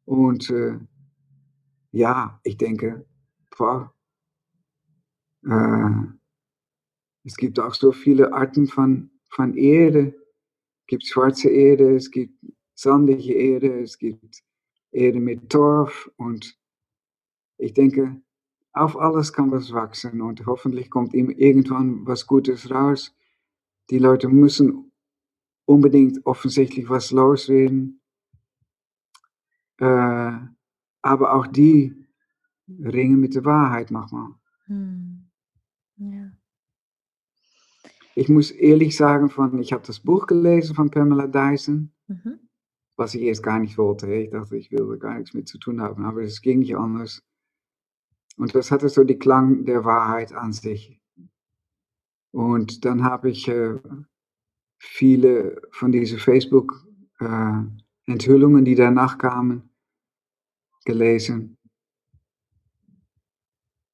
Und 0.05 0.51
äh, 0.51 0.81
ja, 1.93 2.41
ich 2.45 2.57
denke, 2.57 3.07
boah, 3.57 3.95
äh, 5.45 5.91
es 7.25 7.37
gibt 7.37 7.59
auch 7.61 7.75
so 7.75 7.93
viele 7.93 8.33
Arten 8.33 8.67
von, 8.67 9.11
von 9.29 9.55
Erde. 9.57 10.15
Es 10.81 10.87
gibt 10.87 11.07
schwarze 11.07 11.51
Erde, 11.51 11.95
es 11.95 12.11
gibt 12.11 12.35
sandige 12.75 13.35
Erde, 13.35 13.81
es 13.81 13.99
gibt 13.99 14.43
Erde 14.91 15.21
mit 15.21 15.51
Torf 15.51 16.11
und 16.17 16.59
ich 17.59 17.75
denke, 17.75 18.21
auf 18.73 18.97
alles 18.97 19.33
kann 19.33 19.51
was 19.51 19.73
wachsen 19.73 20.21
und 20.23 20.47
hoffentlich 20.47 20.91
kommt 20.91 21.13
ihm 21.13 21.31
irgendwann 21.31 22.07
was 22.07 22.27
Gutes 22.27 22.71
raus. 22.71 23.15
Die 23.91 23.99
Leute 23.99 24.29
müssen 24.29 24.93
unbedingt 25.67 26.25
offensichtlich 26.25 26.89
was 26.89 27.11
loswerden. 27.11 28.01
Äh, 29.79 30.39
aber 31.03 31.35
auch 31.35 31.47
die 31.47 31.95
ringen 32.79 33.21
mit 33.21 33.35
der 33.35 33.45
Wahrheit 33.45 33.91
manchmal. 33.91 34.31
Hm. 34.67 35.31
Ja. 35.97 36.33
Ich 38.15 38.29
muss 38.29 38.51
ehrlich 38.51 38.97
sagen, 38.97 39.31
von, 39.31 39.59
ich 39.61 39.73
habe 39.73 39.87
das 39.87 40.01
Buch 40.01 40.27
gelesen 40.27 40.75
von 40.75 40.91
Pamela 40.91 41.27
Dyson, 41.27 41.93
mhm. 42.09 42.41
was 42.97 43.15
ich 43.15 43.23
erst 43.23 43.43
gar 43.43 43.59
nicht 43.59 43.79
wollte. 43.79 44.13
Ich 44.13 44.31
dachte, 44.31 44.57
ich 44.57 44.71
will 44.71 44.87
da 44.89 44.97
gar 44.97 45.19
nichts 45.19 45.35
mit 45.35 45.49
zu 45.49 45.59
tun 45.59 45.81
haben, 45.81 46.05
aber 46.05 46.23
es 46.23 46.43
ging 46.43 46.61
nicht 46.61 46.77
anders. 46.77 47.23
Und 48.37 48.55
das 48.55 48.71
hatte 48.71 48.89
so 48.89 49.03
die 49.05 49.19
Klang 49.19 49.65
der 49.65 49.85
Wahrheit 49.85 50.33
an 50.33 50.53
sich. 50.53 51.01
Und 52.33 52.85
dann 52.85 53.03
habe 53.05 53.31
ich 53.31 53.49
äh, 53.49 53.79
viele 54.79 55.61
von 55.73 55.91
diesen 55.93 56.19
Facebook-Enthüllungen, 56.19 58.63
äh, 58.63 58.65
die 58.65 58.75
danach 58.75 59.19
kamen, 59.19 59.70
gelesen 60.91 61.57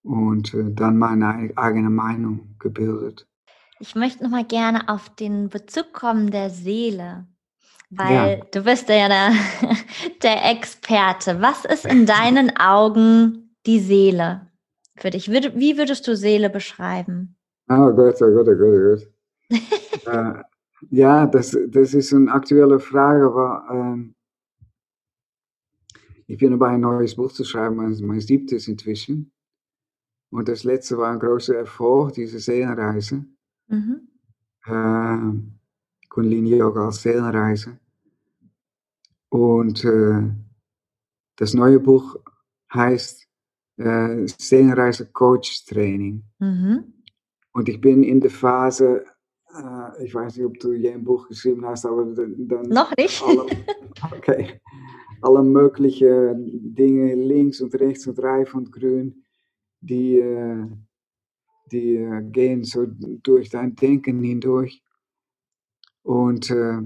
und 0.03 0.55
äh, 0.55 0.71
dann 0.71 0.99
meine 0.99 1.51
eigene 1.57 1.91
Meinung 1.91 2.57
gebildet. 2.59 3.27
Ich 3.79 3.95
möchte 3.95 4.25
noch 4.25 4.31
mal 4.31 4.45
gerne 4.45 4.89
auf 4.89 5.15
den 5.15 5.49
Bezug 5.49 5.93
kommen 5.93 6.31
der 6.31 6.49
Seele, 6.49 7.27
weil 7.91 8.39
ja. 8.39 8.45
du 8.53 8.63
bist 8.63 8.89
ja 8.89 9.09
der, 9.09 9.33
der 10.23 10.51
Experte. 10.51 11.43
Was 11.43 11.65
ist 11.65 11.85
in 11.85 12.07
deinen 12.19 12.57
Augen 12.57 13.55
die 13.67 13.81
Seele 13.81 14.49
für 14.97 15.11
dich? 15.11 15.31
Wie 15.31 15.77
würdest 15.77 16.07
du 16.09 16.17
Seele 16.17 16.49
beschreiben? 16.49 17.37
Oh 17.69 17.93
Gott, 17.93 18.23
oh 18.23 18.33
Gott, 18.33 18.49
oh 18.49 18.57
Gott, 18.57 18.73
oh 18.73 18.97
Gott. 18.97 19.57
äh, 20.07 20.43
ja, 20.91 21.27
das, 21.27 21.57
das 21.69 21.95
ist 21.95 22.15
eine 22.15 22.33
aktuelle 22.33 22.79
Frage, 22.79 23.35
weil 23.35 23.77
ähm, 23.77 24.15
ich 26.27 26.39
bin 26.39 26.51
dabei, 26.51 26.71
ein 26.71 26.81
neues 26.81 27.15
Buch 27.15 27.33
zu 27.33 27.45
schreiben, 27.45 27.77
mein, 27.77 27.97
mein 28.05 28.21
siebtes 28.21 28.69
inzwischen. 28.69 29.33
Und 30.31 30.49
das 30.49 30.65
letzte 30.65 30.99
war 30.99 31.13
ein 31.13 31.21
großer 31.21 31.57
Erfolg, 31.57 32.15
diese 32.15 32.41
Seelenreise. 32.41 33.25
Mhm. 33.69 34.09
Äh, 34.65 36.09
Kundalini 36.09 36.57
Yoga 36.57 36.87
als 36.87 37.03
Seelenreise. 37.03 37.79
Und 39.29 39.85
äh, 39.85 40.31
das 41.37 41.55
neue 41.55 41.79
Buch 41.79 42.17
heißt 42.73 43.27
äh, 43.77 44.27
Seelenreise 44.27 45.07
Coach 45.13 45.65
Training. 45.67 46.25
Mhm. 46.39 46.93
Und 47.53 47.69
ich 47.69 47.81
bin 47.81 48.03
in 48.03 48.21
der 48.21 48.31
Phase, 48.31 49.05
äh, 49.55 50.05
ich 50.05 50.15
weiß 50.15 50.37
nicht, 50.37 50.47
ob 50.47 50.59
du 50.59 50.73
je 50.73 50.93
ein 50.93 51.05
Buch 51.05 51.29
geschrieben 51.29 51.65
hast, 51.65 51.87
aber 51.87 52.05
dann. 52.05 52.63
Noch 52.69 52.95
nicht. 52.97 53.23
Alle, 53.23 53.47
okay. 54.17 54.61
Alle 55.23 55.43
möglichen 55.43 56.75
Dinge 56.75 57.15
links 57.15 57.61
und 57.61 57.75
rechts 57.75 58.07
und 58.07 58.19
reif 58.23 58.55
und 58.55 58.73
grün 58.73 59.23
die, 59.81 60.19
äh, 60.19 60.67
die 61.71 61.97
äh, 61.97 62.23
gehen 62.31 62.65
so 62.65 62.87
durch 62.87 63.51
dein 63.51 63.75
Denken 63.77 64.23
hindurch. 64.23 64.83
Und 66.03 66.51
äh, 66.51 66.83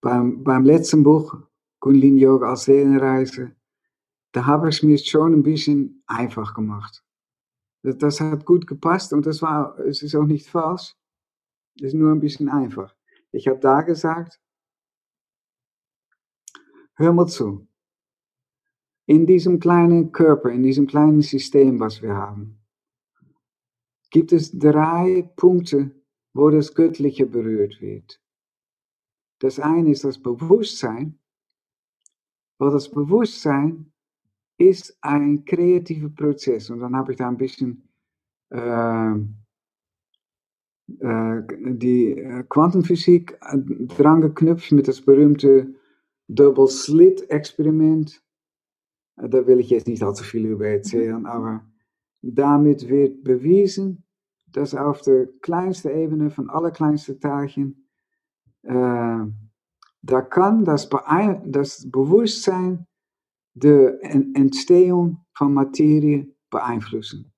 beim, 0.00 0.44
beim 0.44 0.64
letzten 0.64 1.02
Buch, 1.02 1.36
Kunlin 1.80 2.18
Yoga 2.18 2.50
als 2.50 2.64
Seelenreise, 2.64 3.54
da 4.32 4.46
habe 4.46 4.70
ich 4.70 4.82
mir 4.82 4.98
schon 4.98 5.32
ein 5.32 5.42
bisschen 5.42 6.02
einfach 6.06 6.54
gemacht. 6.54 7.04
Das, 7.82 7.98
das, 7.98 8.20
hat 8.20 8.44
gut 8.46 8.66
gepasst 8.66 9.12
und 9.12 9.26
das 9.26 9.42
war, 9.42 9.78
es 9.80 10.02
ist 10.02 10.14
auch 10.14 10.24
nicht 10.24 10.48
falsch. 10.48 10.96
Es 11.76 11.88
ist 11.88 11.94
nur 11.94 12.12
ein 12.12 12.20
bisschen 12.20 12.48
einfach. 12.48 12.94
Ich 13.32 13.48
habe 13.48 13.58
da 13.58 13.82
gesagt, 13.82 14.40
hör 16.96 17.12
mal 17.12 17.26
zu 17.26 17.66
in 19.06 19.26
diesem 19.26 19.60
kleinen 19.60 20.12
Körper, 20.12 20.50
in 20.50 20.62
diesem 20.62 20.86
kleinen 20.86 21.20
System, 21.20 21.78
was 21.80 22.02
wir 22.02 22.14
haben, 22.14 22.58
gibt 24.10 24.32
es 24.32 24.56
drei 24.58 25.30
Punkte, 25.36 25.90
wo 26.32 26.50
das 26.50 26.74
Göttliche 26.74 27.26
berührt 27.26 27.80
wird. 27.80 28.20
Das 29.40 29.60
eine 29.60 29.90
ist 29.90 30.04
das 30.04 30.18
Bewusstsein, 30.18 31.18
weil 32.58 32.70
das 32.70 32.90
Bewusstsein 32.90 33.92
ist 34.56 34.96
ein 35.00 35.44
kreativer 35.44 36.08
Prozess. 36.08 36.70
Und 36.70 36.80
dann 36.80 36.96
habe 36.96 37.12
ich 37.12 37.18
da 37.18 37.28
ein 37.28 37.36
bisschen 37.36 37.88
äh, 38.50 39.14
äh, 41.00 41.42
die 41.74 42.12
äh, 42.12 42.44
Quantenphysik 42.48 43.36
äh, 43.42 43.58
dran 43.96 44.20
geknüpft 44.20 44.72
mit 44.72 44.88
das 44.88 45.00
berühmte 45.00 45.74
Double 46.28 46.68
Slit 46.68 47.28
Experiment. 47.30 48.22
Da 49.16 49.46
will 49.46 49.60
ich 49.60 49.70
jetzt 49.70 49.86
nicht 49.86 50.02
allzu 50.02 50.24
viel 50.24 50.46
über 50.46 50.66
erzählen, 50.66 51.20
mhm. 51.20 51.26
aber 51.26 51.64
damit 52.22 52.88
wird 52.88 53.22
bewiesen, 53.22 54.04
dass 54.46 54.74
auf 54.74 55.02
der 55.02 55.28
kleinsten 55.40 55.90
Ebene 55.90 56.30
von 56.30 56.48
allerkleinsten 56.48 57.20
Teilchen, 57.20 57.88
äh, 58.62 59.20
da 60.02 60.22
kann 60.22 60.64
das, 60.64 60.88
das 61.44 61.90
Bewusstsein 61.90 62.86
die 63.54 63.90
Entstehung 64.34 65.24
von 65.32 65.54
Materie 65.54 66.34
beeinflussen. 66.50 67.32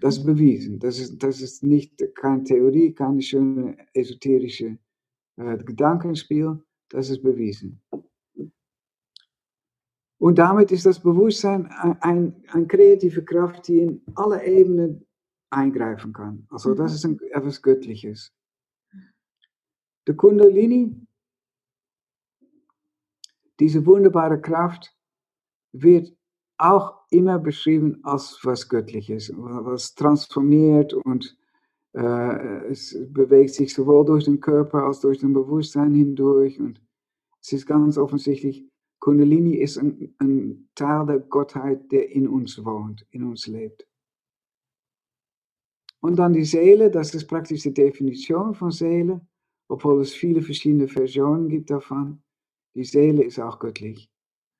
Das 0.00 0.18
ist 0.18 0.24
mhm. 0.24 0.34
bewiesen. 0.34 0.78
Das 0.80 0.98
ist, 0.98 1.22
das 1.22 1.40
ist 1.40 1.62
nicht 1.62 2.02
keine 2.14 2.44
Theorie, 2.44 2.92
keine 2.92 3.22
schöne 3.22 3.76
esoterische 3.94 4.78
äh, 5.36 5.58
Gedankenspiel. 5.58 6.60
Das 6.88 7.10
ist 7.10 7.22
bewiesen. 7.22 7.82
Und 10.18 10.38
damit 10.38 10.72
ist 10.72 10.86
das 10.86 11.00
Bewusstsein 11.00 11.66
eine 11.66 12.34
ein 12.48 12.68
kreative 12.68 13.24
Kraft, 13.24 13.68
die 13.68 13.80
in 13.80 14.02
alle 14.14 14.44
Ebenen 14.44 15.06
eingreifen 15.50 16.12
kann. 16.12 16.46
Also 16.50 16.74
das 16.74 16.94
ist 16.94 17.04
ein, 17.04 17.20
etwas 17.30 17.60
Göttliches. 17.62 18.32
Der 20.06 20.14
Kundalini, 20.14 20.94
diese 23.60 23.84
wunderbare 23.84 24.40
Kraft, 24.40 24.96
wird 25.72 26.16
auch 26.58 27.02
immer 27.10 27.38
beschrieben 27.38 28.00
als 28.02 28.38
was 28.42 28.68
Göttliches, 28.68 29.32
was 29.36 29.94
transformiert 29.94 30.94
und 30.94 31.36
es 31.96 32.96
bewegt 33.08 33.54
sich 33.54 33.72
sowohl 33.72 34.04
durch 34.04 34.24
den 34.24 34.40
Körper 34.40 34.84
als 34.84 35.00
durch 35.00 35.18
den 35.18 35.32
Bewusstsein 35.32 35.94
hindurch 35.94 36.60
und 36.60 36.80
es 37.40 37.52
ist 37.52 37.66
ganz 37.66 37.96
offensichtlich 37.96 38.66
Kundalini 38.98 39.56
ist 39.56 39.78
ein, 39.78 40.14
ein 40.18 40.68
Teil 40.74 41.06
der 41.06 41.20
Gottheit, 41.20 41.90
der 41.92 42.10
in 42.10 42.26
uns 42.26 42.64
wohnt, 42.64 43.06
in 43.10 43.24
uns 43.24 43.46
lebt. 43.46 43.86
Und 46.00 46.16
dann 46.16 46.32
die 46.32 46.44
Seele, 46.44 46.90
das 46.90 47.14
ist 47.14 47.26
praktisch 47.26 47.62
die 47.62 47.74
Definition 47.74 48.54
von 48.54 48.70
Seele, 48.70 49.26
obwohl 49.68 50.00
es 50.00 50.12
viele 50.12 50.42
verschiedene 50.42 50.88
Versionen 50.88 51.48
gibt 51.48 51.70
davon. 51.70 52.22
Die 52.74 52.84
Seele 52.84 53.24
ist 53.24 53.38
auch 53.38 53.58
göttlich. 53.58 54.10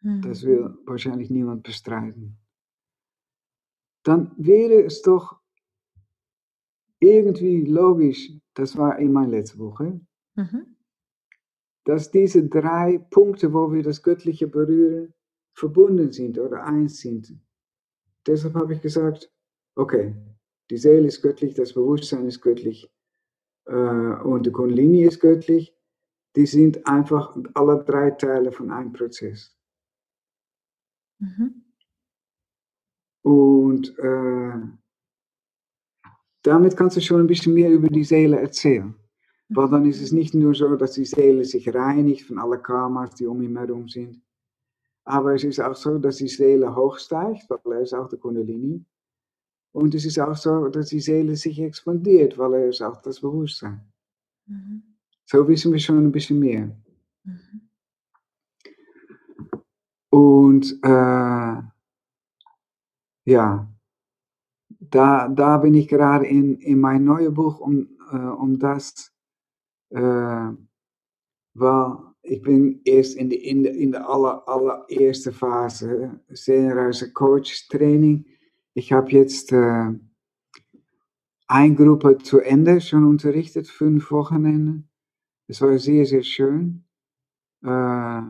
Mhm. 0.01 0.23
Das 0.23 0.43
will 0.45 0.77
wahrscheinlich 0.85 1.31
niemand 1.31 1.63
bestreiten. 1.63 2.39
Dann 4.05 4.33
wäre 4.37 4.83
es 4.85 5.03
doch 5.03 5.41
irgendwie 7.01 7.65
logisch, 7.65 8.33
das 8.55 8.77
war 8.77 8.99
in 8.99 9.13
mein 9.13 9.31
letzte 9.31 9.59
Woche, 9.59 10.01
mhm 10.35 10.77
dass 11.87 12.11
diese 12.11 12.49
drei 12.49 12.99
Punkte, 12.99 13.53
wo 13.53 13.73
wir 13.73 13.83
das 13.83 14.03
Göttliche 14.03 14.49
berühren, 14.49 15.15
verbunden 15.55 16.13
sind 16.13 16.37
oder 16.37 16.65
eins 16.65 16.99
sind. 16.99 17.33
Deshalb 18.27 18.55
habe 18.55 18.75
ich 18.75 18.81
gesagt, 18.81 19.33
okay, 19.77 20.15
die 20.69 20.79
Seele 20.79 21.07
ist 21.07 21.23
göttlich, 21.23 21.55
das 21.55 21.73
Bewusstsein 21.73 22.27
ist 22.27 22.41
göttlich 22.41 22.93
äh, 23.67 23.73
und 23.73 24.47
die 24.47 24.51
Kundalini 24.51 25.05
ist 25.05 25.21
göttlich. 25.21 25.75
Die 26.35 26.47
sind 26.47 26.87
einfach 26.89 27.37
alle 27.55 27.85
drei 27.85 28.11
Teile 28.11 28.51
von 28.51 28.73
einem 28.73 28.93
Prozess. 28.93 29.57
Mhm. 31.21 31.65
Und 33.23 33.97
äh, 33.99 34.59
damit 36.47 36.77
kannst 36.77 36.97
du 36.97 37.01
schon 37.01 37.21
ein 37.21 37.27
bisschen 37.27 37.55
mehr 37.55 37.71
über 37.71 37.89
die 37.89 38.05
Seele 38.05 38.39
erzählen. 38.41 38.95
Weil 39.49 39.69
dann 39.69 39.87
ist 39.87 40.01
es 40.01 40.13
nicht 40.13 40.35
nur 40.35 40.55
so, 40.55 40.77
dass 40.77 40.93
die 40.93 41.05
Seele 41.05 41.45
sich 41.45 41.73
reinigt 41.73 42.27
von 42.27 42.39
allen 42.39 42.63
Karmas, 42.63 43.15
die 43.15 43.27
um 43.27 43.43
ihn 43.43 43.57
herum 43.57 43.89
sind. 43.89 44.21
Aber 45.05 45.35
es 45.35 45.45
ist 45.45 45.61
auch 45.61 45.77
so, 45.77 45.99
dass 45.99 46.17
die 46.17 46.29
Seele 46.29 46.75
hochsteigt, 46.75 47.49
weil 47.49 47.75
er 47.75 47.81
ist 47.83 47.95
auch 47.95 48.09
der 48.09 48.19
Kundalini. 48.19 48.85
Und 49.73 49.95
es 49.95 50.05
ist 50.05 50.19
auch 50.19 50.37
so, 50.37 50.69
dass 50.69 50.89
die 50.89 51.01
Seele 51.01 51.37
sich 51.37 51.61
expandiert, 51.61 52.37
weil 52.39 52.55
er 52.55 52.69
ist 52.69 52.83
auch 52.83 53.01
das 53.03 53.21
Bewusstsein. 53.21 53.81
Mhm. 54.47 54.83
So 55.25 55.47
wissen 55.47 55.73
wir 55.73 55.79
schon 55.79 55.99
ein 55.99 56.13
bisschen 56.13 56.41
mehr. 56.41 56.77
Mhm. 57.25 57.69
Und 60.11 60.79
äh, 60.83 61.63
ja, 63.27 63.69
da, 64.81 65.29
da 65.29 65.59
bin 65.59 65.75
ich 65.75 65.89
gerade 65.89 66.27
in, 66.27 66.57
in 66.59 66.81
mein 66.81 67.05
neues 67.05 67.33
Buch, 67.33 67.61
um, 67.61 67.89
um 68.17 68.59
das, 68.59 69.13
äh, 69.91 70.51
ich 72.23 72.43
in, 73.17 73.31
die, 73.31 73.49
in, 73.49 73.63
de, 73.63 73.77
in 73.77 73.93
der 73.93 74.09
aller, 74.09 74.47
allererste 74.49 75.33
Phase, 75.33 76.21
Seelenreise 76.29 77.13
Coach 77.13 77.69
Training. 77.69 78.27
Ich 78.75 78.93
habe 78.93 79.11
jetzt 79.13 79.53
äh, 79.53 79.93
eine 81.47 81.75
Gruppe 81.75 82.19
zu 82.19 82.41
Ende 82.41 82.81
schon 82.81 83.05
unterrichtet, 83.05 83.69
fünf 83.69 84.11
Wochenenden. 84.11 84.89
Es 85.47 85.61
war 85.63 85.79
sehr, 85.79 86.05
sehr 86.05 86.25
schön. 86.25 86.85
Äh, 87.65 88.23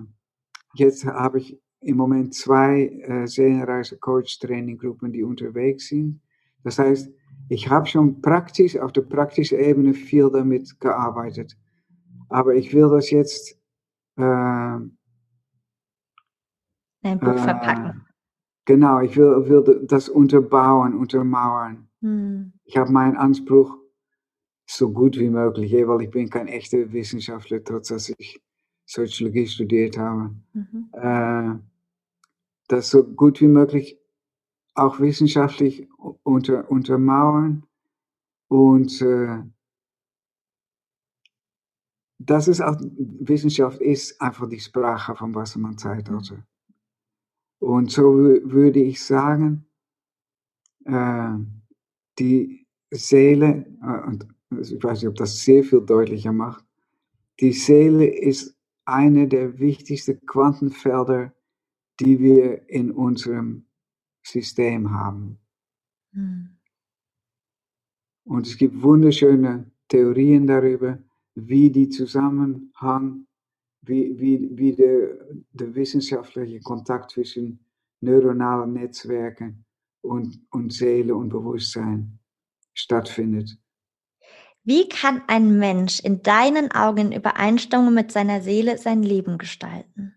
jetzt 0.75 1.07
habe 1.07 1.39
ich 1.39 1.59
im 1.81 1.97
Moment 1.97 2.35
zwei 2.35 2.87
äh, 2.87 3.27
Seelenreise 3.27 3.97
Coach 3.99 4.39
Training 4.39 4.77
Gruppen, 4.77 5.13
die 5.13 5.23
unterwegs 5.23 5.89
sind. 5.89 6.21
Das 6.65 6.79
heißt, 6.79 7.11
ich 7.49 7.69
habe 7.69 7.87
schon 7.87 8.21
praktisch, 8.21 8.79
auf 8.79 8.93
der 8.93 9.03
praktischen 9.03 9.59
Ebene 9.59 9.95
viel 9.95 10.31
damit 10.31 10.81
gearbeitet. 10.81 11.57
Aber 12.29 12.55
ich 12.55 12.75
will 12.75 12.91
das 12.91 13.11
jetzt 13.11 13.57
äh, 14.17 14.23
ein 14.23 14.91
Buch 17.21 17.29
äh, 17.29 17.39
verpacken. 17.39 18.05
Genau, 18.65 19.01
ich 19.01 19.17
will, 19.17 19.49
will 19.49 19.87
das 19.87 20.09
unterbauen, 20.09 20.95
untermauern. 20.95 21.89
Hm. 22.01 22.53
Ich 22.65 22.77
habe 22.77 22.91
meinen 22.91 23.17
Anspruch 23.17 23.79
so 24.67 24.91
gut 24.91 25.17
wie 25.19 25.31
möglich, 25.31 25.73
weil 25.87 26.03
ich 26.03 26.11
bin 26.11 26.29
kein 26.29 26.49
echter 26.49 26.93
Wissenschaftler, 26.93 27.63
trotz 27.63 27.89
dass 27.89 28.09
ich 28.19 28.43
Soziologie 28.85 29.47
studiert 29.47 29.99
habe. 29.99 30.35
Mhm. 30.53 30.89
Äh, 30.93 31.59
das 32.69 32.91
so 32.91 33.05
gut 33.05 33.41
wie 33.41 33.49
möglich 33.49 33.99
auch 34.77 35.01
wissenschaftlich 35.01 35.89
unter, 36.23 36.71
untermauern 36.71 37.65
und 38.49 39.01
äh, 39.03 39.43
das 42.19 42.49
ist 42.49 42.61
auch, 42.61 42.77
Wissenschaft 42.81 43.81
ist 43.81 44.21
einfach 44.21 44.49
die 44.49 44.61
Sprache 44.61 45.15
vom 45.15 45.35
Wassermann-Zeitalter. 45.35 46.47
Und 47.59 47.91
so 47.91 48.15
würde 48.15 48.81
ich 48.81 49.05
sagen, 49.05 49.67
äh, 50.85 51.35
die 52.19 52.67
Seele, 52.91 53.67
äh, 53.83 54.07
und 54.07 54.27
ich 54.51 54.83
weiß 54.83 55.01
nicht, 55.03 55.09
ob 55.09 55.17
das 55.17 55.43
sehr 55.43 55.65
viel 55.65 55.81
deutlicher 55.81 56.33
macht, 56.33 56.65
die 57.41 57.53
Seele 57.53 58.07
ist 58.07 58.57
eine 58.85 59.29
der 59.29 59.59
wichtigsten 59.59 60.25
Quantenfelder, 60.27 61.35
die 62.01 62.19
wir 62.21 62.69
in 62.69 62.91
unserem 62.91 63.66
System 64.27 64.91
haben. 64.91 65.39
Hm. 66.13 66.57
Und 68.25 68.47
es 68.47 68.57
gibt 68.57 68.83
wunderschöne 68.83 69.71
Theorien 69.89 70.47
darüber, 70.47 70.99
wie 71.35 71.71
die 71.71 71.89
Zusammenhang, 71.89 73.27
wie, 73.83 74.19
wie, 74.19 74.51
wie 74.57 74.75
der, 74.75 75.17
der 75.53 75.75
wissenschaftliche 75.75 76.61
Kontakt 76.61 77.13
zwischen 77.13 77.61
neuronalen 78.01 78.73
Netzwerken 78.73 79.65
und, 80.01 80.41
und 80.51 80.73
Seele 80.73 81.15
und 81.15 81.29
Bewusstsein 81.29 82.19
stattfindet. 82.75 83.57
Wie 84.65 84.89
kann 84.89 85.23
ein 85.29 85.59
Mensch 85.59 86.01
in 86.01 86.23
deinen 86.23 86.73
Augen 86.73 87.13
in 87.13 87.13
Übereinstimmung 87.13 87.95
mit 87.95 88.11
seiner 88.11 88.41
Seele 88.41 88.79
sein 88.79 89.05
Leben 89.05 89.39
gestalten? 89.39 90.16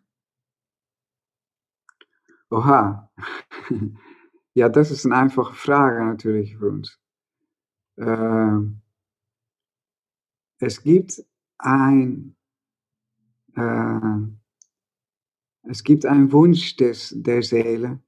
Oha. 2.52 3.12
ja, 4.54 4.70
das 4.70 4.92
ist 4.92 5.06
eine 5.06 5.16
einfache 5.16 5.54
Frage 5.54 6.04
natürlich 6.04 6.58
für 6.58 6.70
uns. 6.70 7.00
Ähm, 7.98 8.82
es 10.60 10.82
gibt 10.82 11.24
ein, 11.58 12.36
äh, 13.56 14.18
es 15.64 15.84
gibt 15.84 16.06
einen 16.06 16.32
Wunsch 16.32 16.76
des, 16.78 17.14
der 17.16 17.44
Seele 17.44 18.00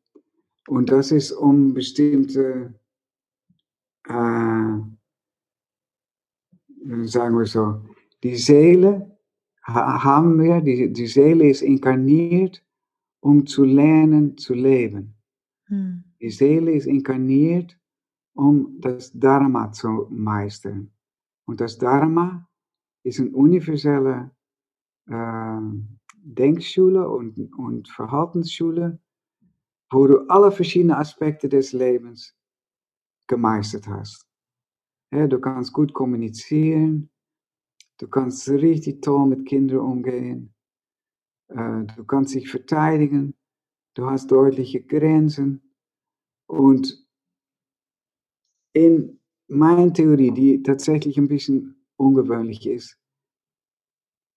und 0.68 0.90
das 0.90 1.12
ist 1.12 1.32
um 1.32 1.74
bestimmte, 1.74 2.74
äh, 4.08 4.78
sagen 7.04 7.38
wir 7.38 7.46
so, 7.46 7.86
die 8.24 8.36
Seele 8.36 9.18
haben 9.64 10.42
wir, 10.42 10.62
die, 10.62 10.92
die 10.92 11.08
Seele 11.08 11.50
ist 11.50 11.62
inkarniert, 11.62 12.64
um 13.22 13.46
zu 13.46 13.64
lernen 13.64 14.38
zu 14.38 14.54
leben. 14.54 15.16
Hm. 15.68 16.04
Die 16.20 16.30
Seele 16.30 16.74
ist 16.74 16.88
inkarniert, 16.88 17.78
um 18.34 18.80
das 18.80 19.12
Dharma 19.14 19.72
zu 19.72 20.08
meistern. 20.10 20.92
Und 21.46 21.62
das 21.62 21.78
Dharma 21.78 22.48
ist 23.04 23.20
eine 23.20 23.32
universelle 23.32 24.32
äh, 25.08 25.60
Denkschule 26.24 27.10
und, 27.10 27.38
und 27.58 27.90
Verhaltensschule, 27.90 29.00
wo 29.92 30.08
du 30.08 30.20
alle 30.30 30.52
verschiedenen 30.52 30.96
Aspekte 30.96 31.50
des 31.50 31.74
Lebens 31.74 32.36
gemeistert 33.28 33.88
hast. 33.88 34.28
Ja, 35.12 35.28
du 35.28 35.40
kannst 35.40 35.74
gut 35.74 35.94
kommunizieren, 35.94 37.10
du 37.98 38.08
kannst 38.08 38.48
richtig 38.50 39.02
toll 39.02 39.28
mit 39.28 39.46
Kindern 39.46 39.80
umgehen, 39.80 40.54
äh, 41.56 41.86
du 41.96 42.04
kannst 42.06 42.34
dich 42.36 42.50
verteidigen, 42.50 43.36
du 43.96 44.06
hast 44.06 44.32
deutliche 44.32 44.82
Grenzen 44.82 45.62
und 46.48 47.06
in 48.74 49.20
meine 49.48 49.92
Theorie, 49.92 50.32
die 50.32 50.64
tatsächlich 50.64 51.18
ein 51.18 51.28
bisschen 51.28 51.76
ungewöhnlich 51.98 52.66
ist, 52.68 52.98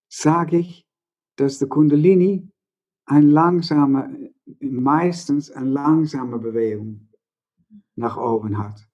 sage 0.08 0.58
ich, 0.58 0.86
dass 1.36 1.58
der 1.58 1.68
Kundalini 1.68 2.48
eine 3.06 3.26
langsame, 3.26 4.32
meistens 4.60 5.50
eine 5.50 5.70
langsame 5.70 6.38
Bewegung 6.38 7.08
nach 7.96 8.16
oben 8.16 8.58
hat. 8.58 8.88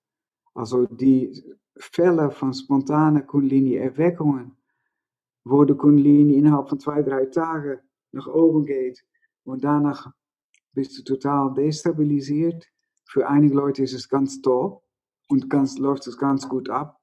Also 0.54 0.86
die 0.86 1.42
Fälle 1.76 2.30
von 2.30 2.52
spontanen 2.52 3.26
Kundalini-Erweckungen, 3.26 4.56
wo 5.44 5.64
der 5.64 5.76
Kundalini 5.76 6.34
innerhalb 6.34 6.68
von 6.68 6.78
zwei, 6.78 7.02
drei 7.02 7.26
Tagen 7.26 7.78
nach 8.12 8.26
oben 8.26 8.64
geht 8.64 9.04
und 9.44 9.64
danach 9.64 10.12
bist 10.72 10.98
du 10.98 11.02
total 11.02 11.54
destabilisiert. 11.54 12.66
Für 13.06 13.28
einige 13.28 13.54
Leute 13.54 13.82
ist 13.82 13.92
es 13.92 14.08
ganz 14.08 14.40
toll 14.40 14.78
und 15.28 15.50
ganz, 15.50 15.78
läuft 15.78 16.06
es 16.06 16.16
ganz 16.16 16.48
gut 16.48 16.70
ab. 16.70 17.00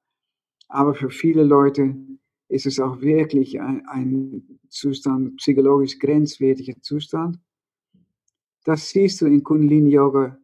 Aber 0.68 0.94
für 0.94 1.10
viele 1.10 1.44
Leute 1.44 1.96
ist 2.48 2.66
es 2.66 2.80
auch 2.80 3.00
wirklich 3.00 3.60
ein, 3.60 3.86
ein 3.86 4.60
Zustand, 4.68 5.36
psychologisch 5.36 5.98
grenzwertiger 5.98 6.80
Zustand. 6.80 7.38
Das 8.64 8.90
siehst 8.90 9.20
du 9.20 9.26
in 9.26 9.42
Kundalini 9.42 9.90
Yoga 9.90 10.38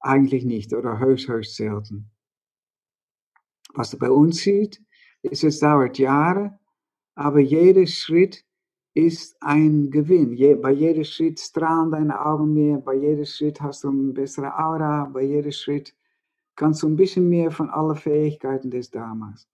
eigentlich 0.00 0.44
nicht 0.44 0.72
oder 0.74 0.98
höchst, 0.98 1.28
höchst 1.28 1.56
selten. 1.56 2.10
Was 3.74 3.90
du 3.90 3.98
bei 3.98 4.10
uns 4.10 4.38
siehst, 4.38 4.80
ist, 5.22 5.44
es 5.44 5.60
dauert 5.60 5.98
Jahre, 5.98 6.58
aber 7.14 7.40
jeder 7.40 7.86
Schritt 7.86 8.44
ist 8.94 9.36
ein 9.40 9.90
Gewinn. 9.90 10.32
Je, 10.32 10.54
bei 10.54 10.70
jedem 10.70 11.04
Schritt 11.04 11.40
strahlen 11.40 11.90
deine 11.90 12.24
Augen 12.24 12.54
mehr, 12.54 12.78
bei 12.78 12.94
jedem 12.94 13.24
Schritt 13.24 13.60
hast 13.60 13.82
du 13.82 13.90
eine 13.90 14.12
bessere 14.12 14.56
Aura, 14.56 15.04
bei 15.06 15.22
jedem 15.22 15.50
Schritt 15.50 15.94
kannst 16.54 16.82
du 16.82 16.88
ein 16.88 16.96
bisschen 16.96 17.28
mehr 17.28 17.50
von 17.50 17.68
allen 17.70 17.96
Fähigkeiten 17.96 18.70
des 18.70 18.90
Dharmas. 18.90 19.48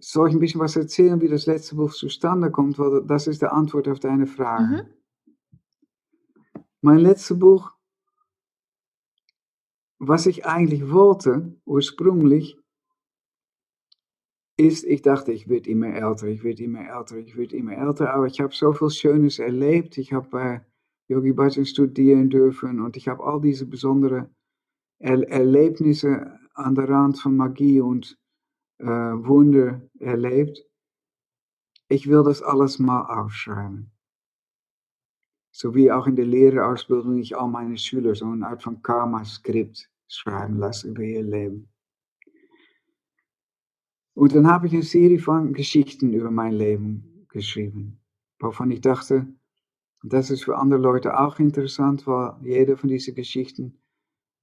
Soll 0.00 0.28
ich 0.28 0.34
ein 0.34 0.40
bisschen 0.40 0.60
was 0.60 0.76
erzählen, 0.76 1.20
wie 1.20 1.28
das 1.28 1.46
letzte 1.46 1.74
Buch 1.74 1.92
zustande 1.92 2.50
kommt? 2.50 2.78
Weil 2.78 3.02
das 3.04 3.26
ist 3.26 3.42
die 3.42 3.46
Antwort 3.46 3.88
auf 3.88 3.98
deine 3.98 4.26
Frage. 4.26 4.84
Mhm. 4.84 6.60
Mein 6.80 6.98
letztes 6.98 7.38
Buch, 7.38 7.72
was 9.98 10.26
ich 10.26 10.46
eigentlich 10.46 10.90
wollte, 10.90 11.52
ursprünglich, 11.64 12.58
ist, 14.56 14.84
ich 14.84 15.02
dachte, 15.02 15.32
ich 15.32 15.48
werde 15.48 15.70
immer 15.70 15.88
älter, 15.88 16.26
ich 16.26 16.44
werde 16.44 16.62
immer 16.62 16.86
älter, 16.86 17.16
ich 17.16 17.36
werde 17.36 17.56
immer 17.56 17.76
älter, 17.76 18.14
aber 18.14 18.26
ich 18.26 18.40
habe 18.40 18.54
so 18.54 18.72
viel 18.72 18.90
Schönes 18.90 19.38
erlebt. 19.38 19.98
Ich 19.98 20.12
habe 20.12 20.28
bei 20.28 20.66
Yogi 21.08 21.32
Bhajan 21.32 21.66
studieren 21.66 22.30
dürfen 22.30 22.80
und 22.80 22.96
ich 22.96 23.08
habe 23.08 23.24
all 23.24 23.40
diese 23.40 23.66
besonderen 23.66 24.34
er 25.00 25.28
Erlebnisse 25.28 26.38
an 26.54 26.74
der 26.74 26.88
Rand 26.88 27.18
von 27.18 27.36
Magie 27.36 27.80
und 27.80 28.16
äh, 28.78 28.86
Wunder 28.86 29.82
erlebt. 29.98 30.64
Ich 31.88 32.08
will 32.08 32.22
das 32.22 32.42
alles 32.42 32.78
mal 32.78 33.02
aufschreiben. 33.02 33.90
So 35.52 35.74
wie 35.74 35.90
auch 35.92 36.06
in 36.06 36.16
der 36.16 36.26
Lehrerausbildung 36.26 37.18
ich 37.18 37.36
all 37.36 37.48
meine 37.48 37.76
Schüler 37.76 38.14
so 38.14 38.26
eine 38.26 38.46
Art 38.46 38.62
von 38.62 38.82
Karma-Skript 38.82 39.90
schreiben 40.08 40.58
lassen 40.58 40.90
über 40.90 41.02
ihr 41.02 41.22
Leben. 41.22 41.73
Und 44.14 44.34
dann 44.34 44.46
habe 44.46 44.66
ich 44.68 44.72
eine 44.72 44.82
Serie 44.82 45.18
von 45.18 45.52
Geschichten 45.52 46.12
über 46.12 46.30
mein 46.30 46.52
Leben 46.52 47.26
geschrieben, 47.28 48.00
wovon 48.38 48.70
ich 48.70 48.80
dachte, 48.80 49.26
das 50.02 50.30
ist 50.30 50.44
für 50.44 50.56
andere 50.56 50.80
Leute 50.80 51.18
auch 51.18 51.38
interessant, 51.38 52.06
weil 52.06 52.36
jede 52.42 52.76
von 52.76 52.88
diesen 52.88 53.14
Geschichten 53.14 53.78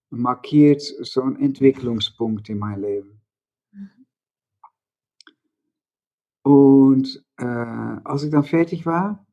markiert 0.09 0.81
so 0.81 1.21
einen 1.21 1.37
Entwicklungspunkt 1.37 2.49
in 2.49 2.59
mein 2.59 2.81
Leben. 2.81 3.21
Und 6.43 7.23
äh, 7.37 7.45
als 7.45 8.23
ich 8.23 8.31
dann 8.31 8.43
fertig 8.43 8.85
war, 8.85 9.25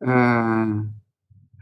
äh, 0.00 0.99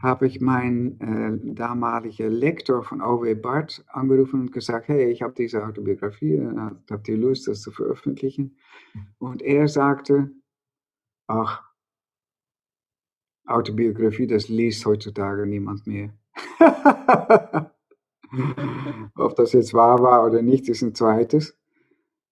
habe 0.01 0.27
ich 0.27 0.39
meinen 0.39 0.99
äh, 1.01 1.53
damaligen 1.53 2.31
Lektor 2.31 2.83
von 2.83 3.01
OW 3.01 3.35
Bart 3.35 3.83
angerufen 3.87 4.41
und 4.41 4.51
gesagt, 4.51 4.87
hey, 4.87 5.11
ich 5.11 5.21
habe 5.21 5.33
diese 5.33 5.65
Autobiografie, 5.65 6.35
äh, 6.35 6.71
habt 6.89 7.07
ihr 7.07 7.17
Lust, 7.17 7.47
das 7.47 7.61
zu 7.61 7.71
veröffentlichen? 7.71 8.57
Und 9.17 9.41
er 9.41 9.67
sagte, 9.67 10.31
ach, 11.27 11.63
Autobiografie, 13.45 14.27
das 14.27 14.47
liest 14.47 14.85
heutzutage 14.85 15.45
niemand 15.45 15.85
mehr. 15.87 16.13
Ob 19.15 19.35
das 19.35 19.53
jetzt 19.53 19.73
wahr 19.73 19.99
war 20.01 20.25
oder 20.25 20.41
nicht, 20.41 20.69
ist 20.69 20.81
ein 20.81 20.95
zweites. 20.95 21.57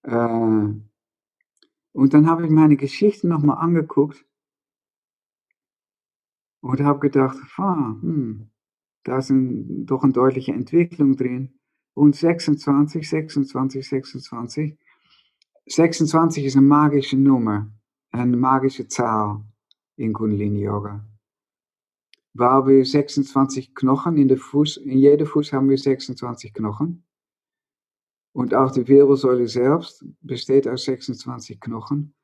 Äh, 0.04 0.68
und 1.92 2.14
dann 2.14 2.30
habe 2.30 2.44
ich 2.44 2.50
meine 2.50 2.76
Geschichte 2.76 3.26
nochmal 3.26 3.58
angeguckt 3.58 4.24
und 6.60 6.80
habe 6.80 7.00
gedacht, 7.00 7.36
ah, 7.56 7.96
hm, 8.00 8.50
da 9.04 9.18
ist 9.18 9.30
doch 9.30 10.02
eine 10.02 10.12
deutliche 10.12 10.52
Entwicklung 10.52 11.16
drin. 11.16 11.58
Und 11.94 12.14
26, 12.14 13.08
26, 13.08 13.88
26. 13.88 14.78
26 15.66 16.44
ist 16.44 16.56
eine 16.56 16.66
magische 16.66 17.16
Nummer, 17.16 17.72
eine 18.10 18.36
magische 18.36 18.86
Zahl 18.88 19.44
in 19.96 20.12
Kundalini 20.12 20.60
Yoga. 20.60 21.04
Weil 22.34 22.66
wir 22.66 22.84
26 22.84 23.74
Knochen 23.74 24.16
in 24.16 24.28
der 24.28 24.38
Fuß, 24.38 24.76
in 24.78 24.98
jeder 24.98 25.26
Fuß 25.26 25.52
haben 25.52 25.68
wir 25.68 25.78
26 25.78 26.52
Knochen. 26.54 27.04
Und 28.32 28.54
auch 28.54 28.70
die 28.70 28.86
Wirbelsäule 28.86 29.48
selbst 29.48 30.04
besteht 30.20 30.68
aus 30.68 30.84
26 30.84 31.60
Knochen. 31.60 32.14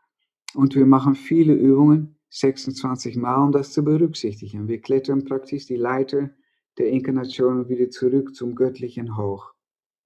Und 0.55 0.77
wir 0.77 0.87
machen 0.87 1.16
viele 1.16 1.55
Übungen 1.55 2.16
26 2.35 3.16
Mal, 3.16 3.44
um 3.44 3.53
das 3.53 3.73
zu 3.73 3.85
berücksichtigen. 3.85 4.66
Wir 4.66 4.81
klettern 4.81 5.25
praktisch 5.25 5.66
die 5.66 5.77
Leiter 5.77 6.31
der 6.79 6.88
Inkarnation 6.88 7.68
wieder 7.68 7.90
zurück 7.90 8.35
zum 8.35 8.57
Göttlichen 8.57 9.16
hoch. 9.16 9.55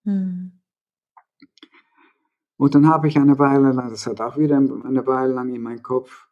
Hm. 0.04 0.52
Und 2.58 2.74
dann 2.74 2.86
habe 2.86 3.08
ich 3.08 3.16
eine 3.16 3.38
Weile 3.38 3.72
lang, 3.72 3.88
das 3.88 4.06
hat 4.06 4.20
auch 4.20 4.36
wieder 4.36 4.58
eine 4.58 5.06
Weile 5.06 5.32
lang 5.32 5.54
in 5.54 5.62
meinem 5.62 5.82
Kopf 5.82 6.28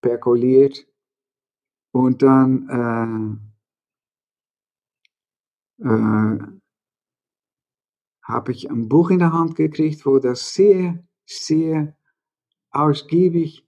perkuliert. 0.00 0.86
Und 1.92 2.22
dann 2.22 3.40
äh, 5.82 5.86
äh, 5.86 6.38
habe 8.22 8.52
ich 8.52 8.70
ein 8.70 8.88
Buch 8.88 9.10
in 9.10 9.18
der 9.18 9.34
Hand 9.34 9.54
gekriegt, 9.54 10.06
wo 10.06 10.18
das 10.18 10.54
sehr, 10.54 11.04
sehr 11.26 11.94
ausgiebig 12.70 13.63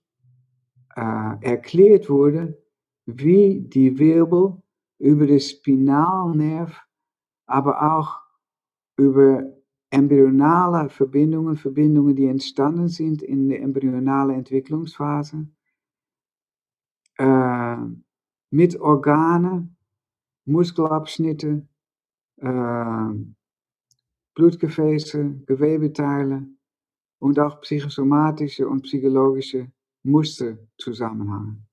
äh, 0.97 1.37
erklärt 1.41 2.09
wurde, 2.09 2.57
wie 3.05 3.61
die 3.61 3.99
Wirbel 3.99 4.61
über 4.97 5.27
den 5.27 5.39
Spinalnerv, 5.39 6.75
aber 7.45 7.95
auch 7.95 8.19
über 8.97 9.43
embryonale 9.91 10.89
Verbindungen, 10.89 11.55
Verbindungen, 11.55 12.15
die 12.15 12.25
entstanden 12.25 12.87
sind 12.87 13.21
in 13.21 13.47
der 13.47 13.61
embryonalen 13.61 14.37
Entwicklungsphase, 14.37 15.47
äh, 17.19 17.77
mit 18.49 18.79
Organen, 18.79 19.77
Muskelabschnitte, 20.45 21.67
äh, 22.37 23.09
Blutgefäße, 24.33 25.43
Gewebeteile 25.45 26.47
und 27.19 27.39
auch 27.39 27.61
psychosomatische 27.61 28.67
und 28.67 28.81
psychologische 28.81 29.71
Muster 30.07 30.57
zusammenhangen. 30.77 31.67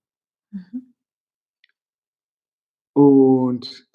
Mhm. 0.50 0.94
Und 2.94 3.88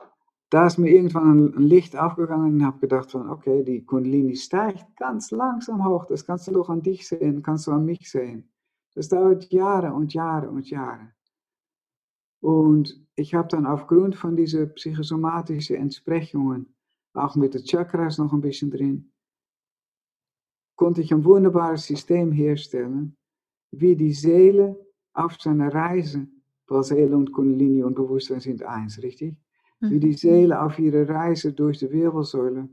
da 0.50 0.66
ist 0.66 0.78
mir 0.78 0.90
irgendwann 0.90 1.54
ein 1.56 1.64
Licht 1.64 1.96
aufgegangen 1.96 2.56
und 2.56 2.66
habe 2.66 2.80
gedacht 2.80 3.12
von, 3.12 3.30
okay, 3.30 3.64
die 3.64 3.86
Kundalini 3.86 4.36
steigt 4.36 4.96
ganz 4.98 5.32
langsam 5.32 5.86
hoch. 5.86 6.06
Das 6.06 6.26
kannst 6.26 6.48
du 6.48 6.52
doch 6.52 6.70
an 6.70 6.82
dich 6.82 7.08
sehen, 7.08 7.44
kannst 7.44 7.68
du 7.68 7.72
an 7.72 7.86
mich 7.86 8.10
sehen. 8.10 8.52
Das 8.96 9.08
dauert 9.08 9.52
Jahre 9.52 9.94
und 9.94 10.14
Jahre 10.14 10.50
und 10.50 10.70
Jahre. 10.70 11.14
Und 12.42 13.06
ich 13.16 13.36
habe 13.36 13.48
dann 13.50 13.66
aufgrund 13.66 14.16
von 14.16 14.36
diesen 14.36 14.74
psychosomatischen 14.74 15.76
Entsprechungen, 15.76 16.74
auch 17.14 17.36
mit 17.36 17.54
den 17.54 17.64
Chakras 17.64 18.18
noch 18.18 18.34
ein 18.34 18.42
bisschen 18.42 18.72
drin, 18.72 19.12
konnte 20.76 21.02
ich 21.02 21.14
ein 21.14 21.26
wunderbares 21.26 21.86
System 21.86 22.32
herstellen, 22.32 23.18
wie 23.72 23.96
die 23.96 24.14
Seele 24.14 24.78
auf 25.14 25.40
seiner 25.40 25.74
Reise, 25.74 26.28
weil 26.68 26.84
Seele 26.84 27.16
und 27.16 27.32
Kundalini 27.32 27.84
und 27.84 27.96
Bewusstsein 27.96 28.40
sind 28.40 28.64
eins, 28.64 29.02
richtig? 29.02 29.36
Wie 29.80 29.96
mhm. 29.96 30.00
die 30.00 30.14
Seele 30.14 30.62
auf 30.62 30.78
ihrer 30.80 31.08
Reise 31.08 31.54
durch 31.54 31.80
die 31.80 31.92
Wirbelsäule 31.92 32.70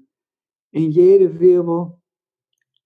in 0.72 0.90
jede 0.90 1.38
Wirbel 1.38 1.92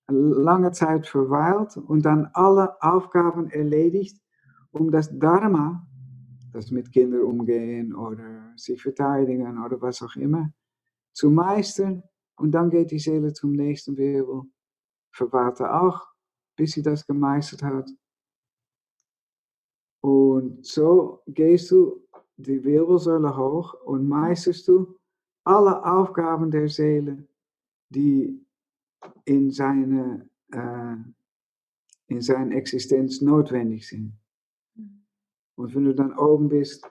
lange 0.09 0.73
Zeit 0.73 1.07
verweilt 1.07 1.77
und 1.77 2.05
dann 2.05 2.29
alle 2.35 2.81
Aufgaben 2.83 3.51
erledigt, 3.51 4.20
um 4.73 4.90
das 4.90 5.16
Dharma, 5.18 5.87
das 6.53 6.70
mit 6.70 6.92
Kindern 6.92 7.23
umgehen 7.23 7.94
oder 7.94 8.53
sich 8.57 8.81
verteidigen 8.83 9.62
oder 9.64 9.81
was 9.81 10.03
auch 10.03 10.16
immer, 10.16 10.53
zu 11.12 11.31
meistern. 11.31 12.03
Und 12.37 12.53
dann 12.53 12.70
geht 12.70 12.90
die 12.90 12.99
Seele 12.99 13.33
zum 13.33 13.53
nächsten 13.53 13.96
Wirbel, 13.96 14.42
verweilt 15.12 15.61
er 15.61 15.83
auch, 15.83 16.07
bis 16.57 16.73
sie 16.73 16.83
das 16.83 17.07
gemeistert 17.07 17.62
hat. 17.62 17.90
Und 20.01 20.65
so 20.65 21.23
gehst 21.27 21.71
du 21.71 22.03
die 22.37 22.63
Wirbelsäule 22.65 23.37
hoch 23.37 23.75
und 23.85 24.09
meisterst 24.09 24.67
du 24.69 24.97
alle 25.45 25.85
Aufgaben 25.85 26.51
der 26.51 26.69
Seele, 26.69 27.27
die 27.91 28.41
in 29.25 29.51
seine, 29.51 30.29
äh, 30.53 30.97
in 32.09 32.21
seine 32.21 32.55
Existenz 32.55 33.21
notwendig 33.21 33.89
sind. 33.89 34.13
Und 35.57 35.75
wenn 35.75 35.85
du 35.85 35.95
dann 35.95 36.17
oben 36.17 36.49
bist, 36.49 36.91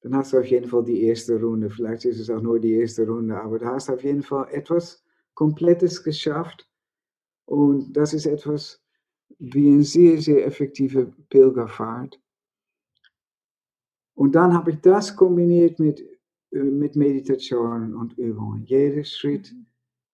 dann 0.00 0.16
hast 0.16 0.32
du 0.32 0.38
auf 0.38 0.46
jeden 0.46 0.68
Fall 0.68 0.84
die 0.84 1.02
erste 1.02 1.40
Runde. 1.40 1.70
Vielleicht 1.70 2.04
ist 2.06 2.18
es 2.18 2.30
auch 2.30 2.40
nur 2.40 2.58
die 2.58 2.74
erste 2.74 3.06
Runde, 3.06 3.40
aber 3.40 3.58
du 3.58 3.66
hast 3.66 3.90
auf 3.90 4.02
jeden 4.02 4.22
Fall 4.22 4.48
etwas 4.50 5.04
Komplettes 5.34 6.02
geschafft. 6.02 6.68
Und 7.44 7.92
das 7.92 8.14
ist 8.14 8.26
etwas 8.26 8.81
wie 9.44 9.72
eine 9.72 9.82
sehr, 9.82 10.20
sehr 10.20 10.46
effektive 10.46 11.12
Pilgerfahrt. 11.28 12.20
Und 14.14 14.36
dann 14.36 14.54
habe 14.54 14.70
ich 14.70 14.80
das 14.80 15.16
kombiniert 15.16 15.80
mit, 15.80 16.00
äh, 16.52 16.58
mit 16.58 16.94
Meditation 16.94 17.96
und 17.96 18.16
Übungen. 18.18 18.64
Jeder 18.66 19.02
Schritt 19.02 19.52
mhm. 19.52 19.66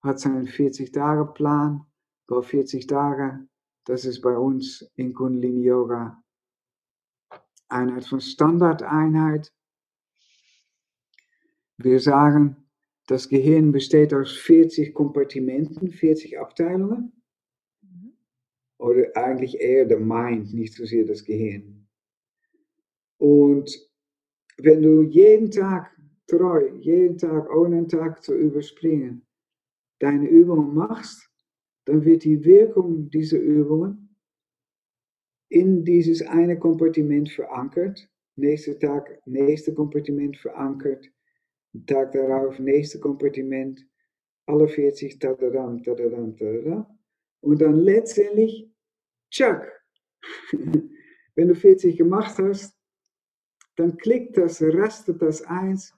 hat 0.03 0.19
seinen 0.19 0.47
40-Tage-Plan. 0.47 1.85
Bei 2.27 2.43
40 2.43 2.87
Tage, 2.87 3.47
das 3.85 4.05
ist 4.05 4.21
bei 4.21 4.37
uns 4.37 4.91
in 4.97 5.13
Kundalini 5.15 5.65
Yoga 5.65 6.23
eine 7.69 7.95
Art 7.95 8.07
von 8.07 8.21
Standardeinheit. 8.21 9.53
Wir 11.77 12.01
sagen, 12.01 12.57
das 13.07 13.29
Gehirn 13.29 13.73
besteht 13.73 14.13
aus 14.15 14.33
40 14.33 14.95
Kompartimenten, 14.95 15.91
40 15.91 16.39
Abteilungen. 16.39 17.18
Oder 18.79 19.17
eigentlich 19.17 19.61
eher 19.61 19.85
der 19.85 19.99
Mind, 20.01 20.55
nicht 20.55 20.75
so 20.75 20.85
sehr 20.85 21.05
das 21.05 21.25
Gehirn. 21.25 21.87
Und 23.19 23.71
wenn 24.59 24.83
du 24.83 25.03
jeden 25.03 25.51
Tag 25.51 25.91
treu, 26.27 26.71
jeden 26.81 27.19
Tag 27.19 27.51
ohne 27.55 27.79
einen 27.79 27.89
Tag 27.89 28.23
zu 28.23 28.35
überspringen, 28.35 29.27
deine 29.99 30.29
Übungen 30.29 30.75
machst, 30.75 31.29
dann 31.87 32.05
wird 32.05 32.25
die 32.25 32.45
Wirkung 32.45 33.11
dieser 33.11 33.39
Übungen 33.39 34.17
in 35.49 35.85
dieses 35.85 36.23
eine 36.23 36.59
Kompartiment 36.59 37.31
verankert. 37.31 38.09
Nächster 38.37 38.79
Tag, 38.79 39.21
nächste 39.27 39.75
Kompartiment 39.75 40.37
verankert. 40.37 41.11
Tag 41.87 42.13
darauf, 42.13 42.59
nächste 42.59 43.01
Kompartiment. 43.01 43.85
Alle 44.47 44.69
40, 44.69 45.19
tadadam, 45.19 45.83
tadadam, 45.83 46.37
tadadam. 46.37 46.98
Und 47.41 47.61
dann 47.61 47.75
letztendlich, 47.75 48.71
tschak. 49.31 49.83
Wenn 51.35 51.49
du 51.49 51.55
40 51.55 51.97
gemacht 51.97 52.39
hast, 52.39 52.77
dann 53.77 53.97
klickt 53.97 54.37
das, 54.37 54.61
rastet 54.61 55.23
das 55.23 55.43
eins 55.43 55.95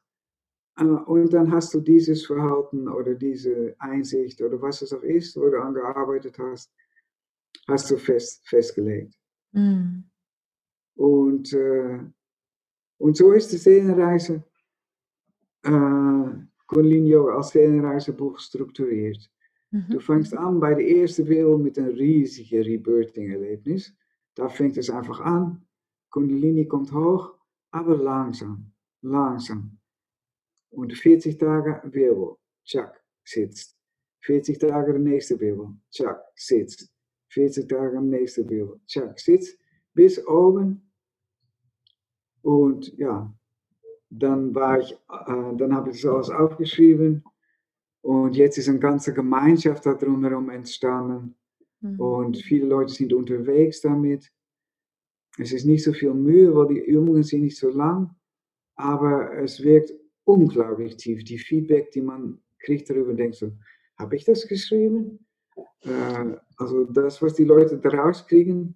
äh, 0.76 0.84
und 0.84 1.32
dann 1.32 1.50
hast 1.50 1.72
du 1.74 1.80
dieses 1.80 2.26
Verhalten 2.26 2.88
oder 2.88 3.14
diese 3.14 3.74
Einsicht 3.78 4.40
oder 4.42 4.60
was 4.60 4.82
es 4.82 4.92
auch 4.92 5.02
ist, 5.02 5.36
wo 5.36 5.48
du 5.48 5.60
angearbeitet 5.60 6.38
hast, 6.38 6.70
hast 7.68 7.90
du 7.90 7.96
fest, 7.96 8.46
festgelegt. 8.46 9.14
Mhm. 9.52 10.04
Und, 10.96 11.52
äh, 11.54 12.00
und 12.98 13.16
so 13.16 13.32
ist 13.32 13.52
die 13.52 13.56
Seelenreise, 13.56 14.44
äh, 15.62 16.30
Conlinio 16.66 17.28
als 17.28 17.48
Seelenreisebuch 17.50 18.38
strukturiert. 18.38 19.30
Mhm. 19.72 19.86
Du 19.90 20.00
fängst 20.00 20.34
an 20.34 20.58
bei 20.60 20.74
der 20.74 20.88
ersten 20.88 21.26
Wil 21.28 21.56
mit 21.58 21.78
een 21.78 21.94
riesigen 21.96 22.62
Rebirthing-Erlebnis. 22.62 23.94
Da 24.34 24.48
fängt 24.48 24.76
es 24.76 24.90
einfach 24.90 25.20
an. 25.20 25.64
Kundalini 26.10 26.66
kommt 26.66 26.92
hoch, 26.92 27.34
aber 27.70 27.96
langsam, 27.96 28.72
langsam. 29.02 29.78
Und 30.70 30.92
40 30.92 31.38
Tage 31.38 31.80
Wirbel, 31.84 32.36
tschak, 32.64 33.00
sitzt. 33.24 33.76
40 34.22 34.58
Tage 34.58 34.92
der 34.92 35.00
nächste 35.00 35.38
Wirbel, 35.38 35.68
tschak, 35.90 36.20
sitzt. 36.34 36.92
40 37.28 37.68
Tage 37.68 37.96
am 37.96 38.08
nächsten 38.08 38.48
Wirbel, 38.48 38.80
tschak, 38.86 39.18
sitzt. 39.18 39.56
Bis 39.94 40.24
oben. 40.26 40.90
Und 42.42 42.96
ja, 42.98 43.32
dann 44.10 44.54
war 44.54 44.80
ich, 44.80 44.92
äh, 44.92 45.56
dann 45.56 45.72
alles 45.72 46.04
aufgeschrieben. 46.04 47.22
Und 48.02 48.34
jetzt 48.34 48.58
ist 48.58 48.68
eine 48.68 48.78
ganze 48.78 49.12
Gemeinschaft 49.12 49.84
da 49.84 49.94
drumherum 49.94 50.48
entstanden. 50.50 51.34
Mhm. 51.80 52.00
Und 52.00 52.36
viele 52.38 52.66
Leute 52.66 52.92
sind 52.92 53.12
unterwegs 53.12 53.80
damit. 53.80 54.30
Es 55.38 55.52
ist 55.52 55.64
nicht 55.64 55.84
so 55.84 55.92
viel 55.92 56.14
Mühe, 56.14 56.54
weil 56.54 56.68
die 56.68 56.80
Übungen 56.80 57.22
sind 57.22 57.42
nicht 57.42 57.58
so 57.58 57.70
lang. 57.70 58.14
Aber 58.76 59.36
es 59.38 59.62
wirkt 59.62 59.92
unglaublich 60.24 60.96
tief. 60.96 61.24
Die 61.24 61.38
Feedback, 61.38 61.90
die 61.90 62.00
man 62.00 62.40
kriegt 62.58 62.88
darüber, 62.88 63.14
denkt 63.14 63.36
so, 63.36 63.52
habe 63.98 64.16
ich 64.16 64.24
das 64.24 64.46
geschrieben? 64.46 65.26
Äh, 65.82 66.36
also 66.56 66.84
das, 66.84 67.20
was 67.20 67.34
die 67.34 67.44
Leute 67.44 67.78
daraus 67.78 68.26
kriegen, 68.26 68.74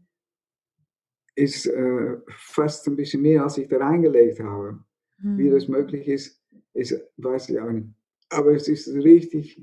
ist 1.35 1.67
äh, 1.67 2.17
fast 2.29 2.87
ein 2.87 2.97
bisschen 2.97 3.23
mehr, 3.23 3.43
als 3.43 3.59
ich 3.59 3.69
da 3.69 3.79
reingelegt 3.79 4.41
habe. 4.41 4.85
Mhm. 5.19 5.39
Wie 5.39 5.51
das 5.51 5.69
möglich 5.69 6.09
ist, 6.09 6.43
ist, 6.75 6.95
weiß 7.17 7.49
ich 7.49 7.61
auch 7.61 7.71
nicht. 7.71 7.89
Aber 8.31 8.53
es 8.53 8.69
ist 8.69 8.89
richtig 8.89 9.61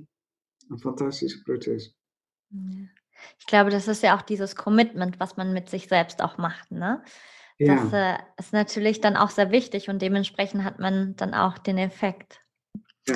ein 0.70 0.78
fantastischer 0.78 1.44
Prozess. 1.44 1.94
Ich 3.40 3.46
glaube, 3.46 3.70
das 3.70 3.88
ist 3.88 4.04
ja 4.04 4.18
auch 4.18 4.22
dieses 4.22 4.56
Commitment, 4.56 5.20
was 5.20 5.38
man 5.38 5.54
mit 5.54 5.70
sich 5.70 5.88
selbst 5.88 6.22
auch 6.22 6.38
macht. 6.38 6.72
Ne? 6.72 7.04
Das 7.60 7.92
ja. 7.92 8.16
äh, 8.16 8.20
ist 8.38 8.54
natürlich 8.54 9.02
dann 9.02 9.16
auch 9.16 9.30
sehr 9.30 9.52
wichtig 9.52 9.90
und 9.90 10.02
dementsprechend 10.02 10.64
hat 10.64 10.80
man 10.80 11.16
dann 11.16 11.34
auch 11.34 11.58
den 11.58 11.78
Effekt. 11.78 12.42
Ja. 13.08 13.16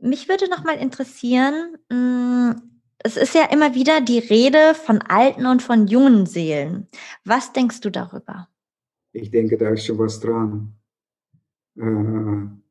Mich 0.00 0.28
würde 0.28 0.48
noch 0.48 0.64
mal 0.64 0.76
interessieren, 0.76 1.76
mh, 1.88 2.52
hm, 2.52 2.70
es 3.06 3.18
ist 3.18 3.34
ja 3.34 3.44
immer 3.44 3.74
wieder 3.74 4.00
die 4.00 4.18
Rede 4.18 4.74
von 4.74 5.02
alten 5.02 5.44
und 5.46 5.62
von 5.62 5.86
jungen 5.86 6.24
Seelen. 6.24 6.88
Was 7.24 7.52
denkst 7.52 7.82
du 7.82 7.90
darüber? 7.90 8.48
Ich 9.12 9.30
denke, 9.30 9.58
da 9.58 9.68
ist 9.70 9.84
schon 9.84 9.98
was 9.98 10.20
dran. 10.20 10.74
Äh, 11.76 12.63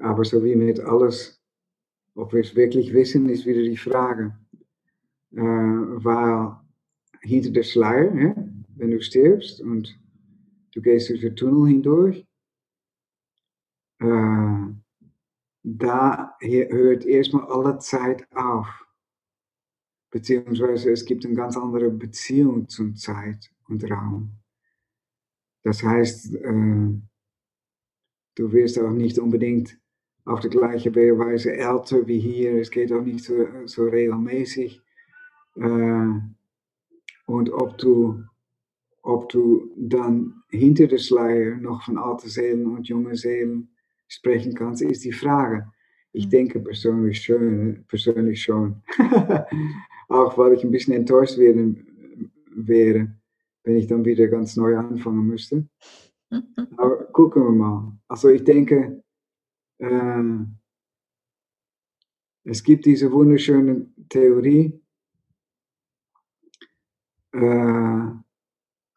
aber 0.00 0.24
so 0.24 0.42
wie 0.42 0.56
mit 0.56 0.80
alles, 0.80 1.40
ob 2.14 2.32
wir 2.32 2.40
es 2.40 2.56
wirklich 2.56 2.92
wissen, 2.92 3.28
ist 3.28 3.46
wieder 3.46 3.62
die 3.62 3.76
Frage. 3.76 4.36
Äh, 5.32 5.40
weil 5.40 6.56
hinter 7.22 7.50
der 7.50 7.62
Schleier, 7.62 8.14
ja, 8.14 8.34
wenn 8.76 8.90
du 8.90 9.00
stirbst 9.00 9.60
und 9.60 9.98
du 10.72 10.80
gehst 10.80 11.10
durch 11.10 11.20
den 11.20 11.36
Tunnel 11.36 11.68
hindurch, 11.68 12.26
äh, 14.00 14.74
da 15.62 16.36
hört 16.40 17.04
erstmal 17.04 17.46
alle 17.46 17.78
Zeit 17.78 18.26
auf. 18.34 18.66
Beziehungsweise 20.10 20.90
es 20.90 21.04
gibt 21.04 21.24
eine 21.24 21.34
ganz 21.34 21.56
andere 21.56 21.90
Beziehung 21.90 22.68
zum 22.68 22.96
Zeit 22.96 23.50
und 23.68 23.88
Raum. 23.88 24.32
Das 25.62 25.82
heißt, 25.82 26.34
äh, 26.34 27.00
du 28.34 28.52
wirst 28.52 28.78
auch 28.78 28.90
nicht 28.90 29.18
unbedingt 29.18 29.79
auf 30.30 30.40
die 30.40 30.48
gleiche 30.48 30.94
Weise 30.94 31.52
älter 31.52 32.06
wie 32.06 32.20
hier. 32.20 32.60
Es 32.60 32.70
geht 32.70 32.92
auch 32.92 33.02
nicht 33.02 33.24
so, 33.24 33.46
so 33.66 33.84
regelmäßig. 33.88 34.80
Äh, 35.56 36.08
und 37.26 37.52
ob 37.52 37.78
du, 37.78 38.22
ob 39.02 39.28
du 39.28 39.70
dann 39.76 40.42
hinter 40.50 40.86
der 40.86 40.98
Schleier 40.98 41.56
noch 41.56 41.82
von 41.82 41.98
alten 41.98 42.28
Seelen 42.28 42.66
und 42.66 42.88
jungen 42.88 43.16
Seelen 43.16 43.70
sprechen 44.06 44.54
kannst, 44.54 44.82
ist 44.82 45.04
die 45.04 45.12
Frage. 45.12 45.66
Ich 46.12 46.26
mhm. 46.26 46.30
denke 46.30 46.60
persönlich 46.60 47.22
schon, 47.22 47.84
persönlich 47.88 48.42
schon. 48.42 48.82
auch 50.08 50.38
weil 50.38 50.52
ich 50.52 50.62
ein 50.62 50.70
bisschen 50.70 50.94
enttäuscht 50.94 51.38
werden, 51.38 52.32
wäre, 52.54 53.12
wenn 53.64 53.76
ich 53.76 53.88
dann 53.88 54.04
wieder 54.04 54.28
ganz 54.28 54.56
neu 54.56 54.76
anfangen 54.76 55.26
müsste. 55.26 55.66
Aber 56.76 57.04
gucken 57.12 57.42
wir 57.42 57.50
mal. 57.50 57.92
Also 58.06 58.28
ich 58.28 58.44
denke, 58.44 59.02
äh, 59.80 60.46
es 62.44 62.62
gibt 62.62 62.86
diese 62.86 63.10
wunderschöne 63.12 63.86
Theorie 64.08 64.80
äh, 67.32 68.06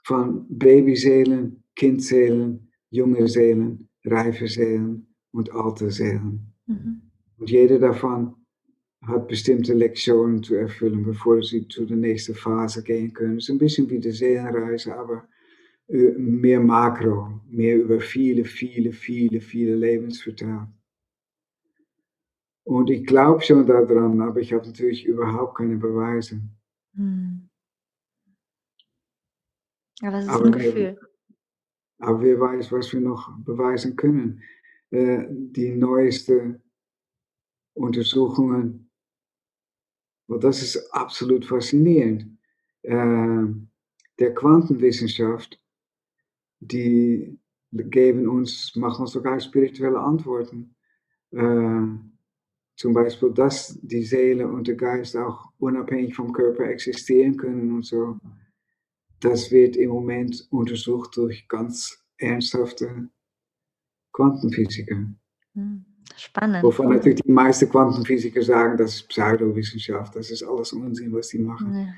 von 0.03 0.45
Babyseelen, 0.49 1.63
Kindseelen, 1.75 2.71
junge 2.89 3.27
Seelen, 3.27 3.89
reife 4.05 4.47
Seelen 4.47 5.07
und 5.31 5.51
alte 5.53 5.91
Seelen. 5.91 6.53
Mhm. 6.67 7.01
Und 7.37 7.49
jede 7.49 7.79
davon 7.79 8.35
hat 9.01 9.27
bestimmte 9.27 9.73
Lektionen 9.73 10.41
zu 10.43 10.55
erfüllen, 10.55 11.03
bevor 11.03 11.43
sie 11.43 11.67
zu 11.67 11.85
der 11.85 11.97
nächsten 11.97 12.35
Phase 12.35 12.83
gehen 12.83 13.13
können. 13.13 13.37
Es 13.37 13.45
ist 13.45 13.49
ein 13.49 13.57
bisschen 13.57 13.89
wie 13.89 13.99
die 13.99 14.11
Seelenreise, 14.11 14.95
aber 14.95 15.27
mehr 15.93 16.59
Makro, 16.59 17.39
mehr 17.47 17.77
über 17.77 17.99
viele, 17.99 18.45
viele, 18.45 18.91
viele, 18.91 19.39
viele 19.39 19.75
Lebens 19.75 20.21
verteilt. 20.21 20.67
Und 22.63 22.89
ich 22.89 23.05
glaube 23.05 23.41
schon 23.41 23.67
daran, 23.67 24.21
aber 24.21 24.39
ich 24.39 24.53
habe 24.53 24.65
natürlich 24.65 25.05
überhaupt 25.05 25.57
keine 25.57 25.77
Beweise. 25.77 26.41
Hm. 26.95 27.49
Aber 30.01 30.17
es 30.17 30.25
ist 30.25 30.31
aber 30.31 30.45
ein 30.45 30.51
Gefühl. 30.51 30.99
aber 31.99 32.21
wer 32.21 32.39
weiß, 32.39 32.71
was 32.71 32.91
wir 32.91 33.01
noch 33.01 33.37
beweisen 33.39 33.95
können. 33.95 34.41
Äh, 34.89 35.27
die 35.29 35.75
neuesten 35.75 36.61
Untersuchungen, 37.73 38.89
weil 40.27 40.39
das 40.39 40.61
ist 40.61 40.91
absolut 40.93 41.45
faszinierend. 41.45 42.37
Äh, 42.81 43.45
der 44.19 44.33
Quantenwissenschaft 44.33 45.62
die 46.67 47.39
geben 47.71 48.27
uns, 48.27 48.75
machen 48.75 49.01
uns 49.01 49.11
sogar 49.11 49.39
spirituelle 49.39 49.99
Antworten. 49.99 50.75
Äh, 51.31 51.81
zum 52.75 52.93
Beispiel, 52.93 53.31
dass 53.31 53.79
die 53.81 54.03
Seele 54.03 54.47
und 54.47 54.67
der 54.67 54.75
Geist 54.75 55.15
auch 55.15 55.51
unabhängig 55.59 56.15
vom 56.15 56.33
Körper 56.33 56.65
existieren 56.65 57.37
können 57.37 57.71
und 57.71 57.85
so. 57.85 58.17
Das 59.19 59.51
wird 59.51 59.75
im 59.75 59.89
Moment 59.89 60.47
untersucht 60.49 61.15
durch 61.17 61.47
ganz 61.47 62.03
ernsthafte 62.17 63.09
Quantenphysiker. 64.11 65.05
Hm, 65.53 65.85
spannend. 66.15 66.63
Wovon 66.63 66.89
natürlich 66.89 67.21
die 67.21 67.31
meisten 67.31 67.69
Quantenphysiker 67.69 68.41
sagen, 68.41 68.77
das 68.77 68.95
ist 68.95 69.07
Pseudowissenschaft, 69.07 70.15
das 70.15 70.31
ist 70.31 70.43
alles 70.43 70.73
Unsinn, 70.73 71.13
was 71.13 71.29
sie 71.29 71.39
machen. 71.39 71.73
Ja. 71.73 71.93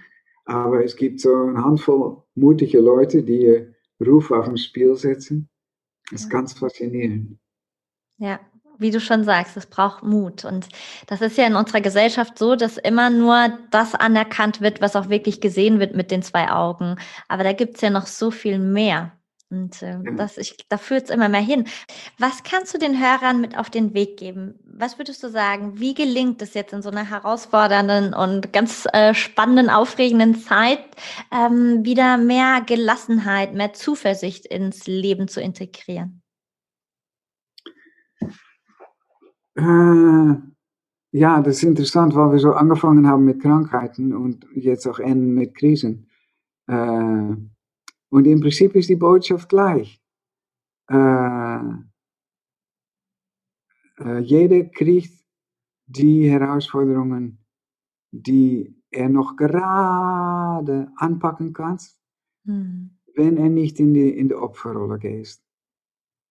Aber 0.45 0.83
es 0.83 0.95
gibt 0.95 1.21
so 1.21 1.33
eine 1.33 1.63
Handvoll 1.63 2.21
mutige 2.35 2.79
Leute, 2.79 3.23
die 3.23 3.74
Ruf 3.99 4.31
auf 4.31 4.47
ein 4.47 4.57
Spiel 4.57 4.95
setzen. 4.95 5.49
Das 6.11 6.21
ist 6.21 6.31
ja. 6.31 6.37
ganz 6.37 6.53
faszinierend. 6.53 7.37
Ja, 8.17 8.39
wie 8.77 8.91
du 8.91 8.99
schon 8.99 9.23
sagst, 9.23 9.57
es 9.57 9.65
braucht 9.65 10.03
Mut. 10.03 10.45
Und 10.45 10.67
das 11.07 11.21
ist 11.21 11.37
ja 11.37 11.47
in 11.47 11.55
unserer 11.55 11.81
Gesellschaft 11.81 12.37
so, 12.37 12.55
dass 12.55 12.77
immer 12.77 13.09
nur 13.09 13.57
das 13.71 13.95
anerkannt 13.95 14.61
wird, 14.61 14.81
was 14.81 14.95
auch 14.95 15.09
wirklich 15.09 15.41
gesehen 15.41 15.79
wird 15.79 15.95
mit 15.95 16.11
den 16.11 16.21
zwei 16.21 16.49
Augen. 16.51 16.97
Aber 17.27 17.43
da 17.43 17.53
gibt 17.53 17.75
es 17.75 17.81
ja 17.81 17.89
noch 17.89 18.07
so 18.07 18.31
viel 18.31 18.59
mehr. 18.59 19.11
Und 19.51 19.81
äh, 19.83 19.97
das, 20.17 20.37
ich, 20.37 20.57
da 20.69 20.77
führt 20.77 21.05
es 21.05 21.09
immer 21.09 21.29
mehr 21.29 21.41
hin. 21.41 21.65
Was 22.17 22.43
kannst 22.43 22.73
du 22.73 22.77
den 22.79 22.99
Hörern 22.99 23.41
mit 23.41 23.57
auf 23.57 23.69
den 23.69 23.93
Weg 23.93 24.17
geben? 24.17 24.55
Was 24.65 24.97
würdest 24.97 25.23
du 25.23 25.29
sagen? 25.29 25.79
Wie 25.79 25.93
gelingt 25.93 26.41
es 26.41 26.55
jetzt 26.55 26.73
in 26.73 26.81
so 26.81 26.89
einer 26.89 27.07
herausfordernden 27.07 28.13
und 28.13 28.51
ganz 28.53 28.87
äh, 28.91 29.13
spannenden, 29.13 29.69
aufregenden 29.69 30.35
Zeit, 30.35 30.83
ähm, 31.31 31.85
wieder 31.85 32.17
mehr 32.17 32.61
Gelassenheit, 32.65 33.53
mehr 33.53 33.73
Zuversicht 33.73 34.47
ins 34.47 34.87
Leben 34.87 35.27
zu 35.27 35.41
integrieren? 35.41 36.21
Äh, 39.55 40.35
ja, 41.11 41.41
das 41.41 41.57
ist 41.57 41.63
interessant, 41.63 42.15
weil 42.15 42.31
wir 42.31 42.39
so 42.39 42.53
angefangen 42.53 43.07
haben 43.07 43.25
mit 43.25 43.41
Krankheiten 43.41 44.13
und 44.13 44.45
jetzt 44.53 44.87
auch 44.87 44.99
enden 44.99 45.33
mit 45.35 45.55
Krisen. 45.55 46.09
Äh, 46.67 47.35
und 48.09 48.25
im 48.25 48.39
Prinzip 48.41 48.75
ist 48.75 48.89
die 48.89 48.95
Botschaft 48.95 49.49
gleich. 49.49 50.01
Äh, 50.89 51.59
äh, 53.99 54.19
jeder 54.19 54.65
kriegt 54.65 55.13
die 55.87 56.29
Herausforderungen, 56.29 57.45
die 58.11 58.75
er 58.91 59.09
noch 59.09 59.35
gerade 59.35 60.91
anpacken 60.95 61.53
kann, 61.53 61.79
mhm. 62.43 62.97
wenn 63.13 63.37
er 63.37 63.49
nicht 63.49 63.79
in 63.79 63.93
die, 63.93 64.09
in 64.09 64.29
die 64.29 64.35
Opferrolle 64.35 64.99
geht. 64.99 65.39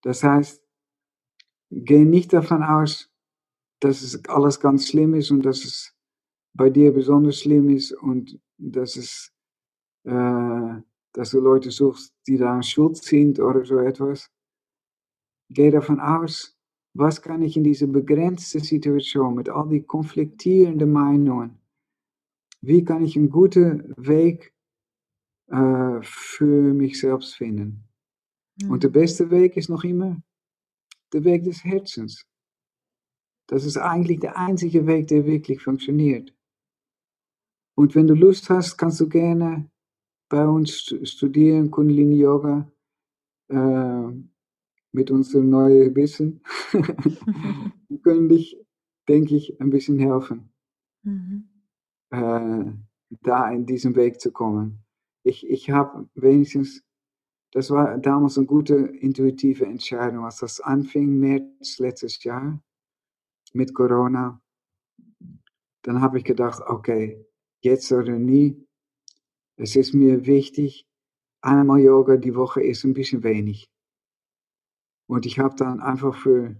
Das 0.02 0.22
heißt, 0.22 0.62
geh 1.70 2.04
nicht 2.04 2.32
davon 2.32 2.62
aus, 2.62 3.10
dass 3.80 4.02
es 4.02 4.24
alles 4.26 4.60
ganz 4.60 4.88
schlimm 4.88 5.14
ist 5.14 5.30
und 5.30 5.44
dass 5.44 5.64
es 5.64 5.94
bei 6.54 6.70
dir 6.70 6.92
besonders 6.92 7.40
schlimm 7.40 7.68
ist 7.68 7.92
und 7.92 8.40
dass 8.56 8.96
es, 8.96 9.32
äh, 10.04 10.80
dass 11.14 11.30
du 11.30 11.40
Leute 11.40 11.70
suchst, 11.70 12.12
die 12.26 12.36
da 12.36 12.62
schuld 12.62 12.96
sind 12.96 13.40
oder 13.40 13.64
so 13.64 13.78
etwas. 13.78 14.30
Geh 15.48 15.70
davon 15.70 16.00
aus, 16.00 16.56
was 16.94 17.22
kann 17.22 17.42
ich 17.42 17.56
in 17.56 17.64
dieser 17.64 17.86
begrenzten 17.86 18.60
Situation 18.60 19.34
mit 19.34 19.48
all 19.48 19.68
die 19.68 19.82
konfliktierenden 19.82 20.92
Meinungen, 20.92 21.58
wie 22.60 22.84
kann 22.84 23.04
ich 23.04 23.16
einen 23.16 23.30
guten 23.30 23.94
Weg 23.96 24.54
äh, 25.48 26.00
für 26.02 26.74
mich 26.74 26.98
selbst 27.00 27.36
finden? 27.36 27.84
Mhm. 28.62 28.70
Und 28.70 28.82
der 28.82 28.90
hm. 28.90 28.94
beste 28.94 29.30
Weg 29.30 29.56
ist 29.56 29.68
noch 29.68 29.84
immer 29.84 30.22
der 31.12 31.24
Weg 31.24 31.44
des 31.44 31.62
Herzens. 31.64 32.24
Das 33.46 33.64
ist 33.64 33.76
eigentlich 33.76 34.20
der 34.20 34.38
einzige 34.38 34.86
Weg, 34.86 35.08
der 35.08 35.26
wirklich 35.26 35.62
funktioniert. 35.62 36.34
Und 37.76 37.94
wenn 37.94 38.06
du 38.06 38.14
Lust 38.14 38.48
hast, 38.48 38.78
kannst 38.78 39.00
du 39.00 39.08
gerne 39.08 39.70
bei 40.28 40.46
uns 40.46 40.94
studieren, 41.04 41.70
Kundalini 41.70 42.16
Yoga, 42.16 42.70
äh, 43.48 44.12
mit 44.92 45.10
unserem 45.10 45.50
neuen 45.50 45.94
Wissen. 45.94 46.42
Wir 47.88 47.98
können 48.02 48.28
dich, 48.28 48.56
denke 49.08 49.36
ich, 49.36 49.60
ein 49.60 49.70
bisschen 49.70 49.98
helfen, 49.98 50.52
mhm. 51.02 51.48
äh, 52.10 52.72
da 53.22 53.50
in 53.50 53.66
diesen 53.66 53.96
Weg 53.96 54.20
zu 54.20 54.32
kommen. 54.32 54.84
Ich, 55.24 55.48
ich 55.48 55.70
habe 55.70 56.08
wenigstens, 56.14 56.82
das 57.52 57.70
war 57.70 57.98
damals 57.98 58.36
eine 58.36 58.46
gute 58.46 58.74
intuitive 58.74 59.66
Entscheidung, 59.66 60.24
als 60.24 60.38
das 60.38 60.60
anfing, 60.60 61.18
März 61.18 61.78
letztes 61.78 62.22
Jahr 62.22 62.62
mit 63.52 63.74
Corona. 63.74 64.40
Dann 65.82 66.00
habe 66.00 66.18
ich 66.18 66.24
gedacht, 66.24 66.62
okay, 66.66 67.24
jetzt 67.62 67.90
oder 67.92 68.18
nie. 68.18 68.66
Es 69.56 69.76
ist 69.76 69.94
mir 69.94 70.26
wichtig, 70.26 70.86
einmal 71.40 71.80
Yoga 71.80 72.16
die 72.16 72.34
Woche 72.34 72.62
ist 72.62 72.84
ein 72.84 72.94
bisschen 72.94 73.22
wenig. 73.22 73.70
Und 75.06 75.26
ich 75.26 75.38
habe 75.38 75.54
dann 75.56 75.80
einfach 75.80 76.14
für 76.16 76.56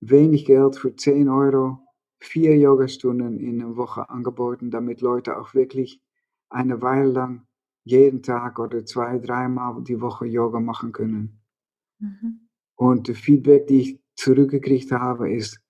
wenig 0.00 0.44
Geld, 0.44 0.76
für 0.76 0.94
10 0.94 1.28
Euro, 1.28 1.78
vier 2.20 2.56
Yogastunden 2.56 3.38
in 3.40 3.58
der 3.58 3.76
Woche 3.76 4.08
angeboten, 4.08 4.70
damit 4.70 5.00
Leute 5.00 5.38
auch 5.38 5.54
wirklich 5.54 6.00
eine 6.48 6.80
Weile 6.82 7.10
lang 7.10 7.46
jeden 7.84 8.22
Tag 8.22 8.58
oder 8.58 8.84
zwei, 8.84 9.18
dreimal 9.18 9.82
die 9.82 10.00
Woche 10.00 10.26
Yoga 10.26 10.60
machen 10.60 10.92
können. 10.92 11.40
Mhm. 11.98 12.48
Und 12.76 13.08
das 13.08 13.18
Feedback, 13.18 13.66
die 13.66 13.80
ich 13.80 14.00
zurückgekriegt 14.14 14.92
habe, 14.92 15.32
ist, 15.32 15.60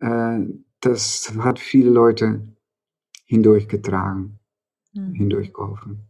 äh, 0.00 0.40
das 0.80 1.32
hat 1.38 1.58
viele 1.58 1.90
Leute 1.90 2.56
hindurchgetragen, 3.24 4.37
mhm. 4.98 5.14
hindurchgeholfen. 5.14 6.08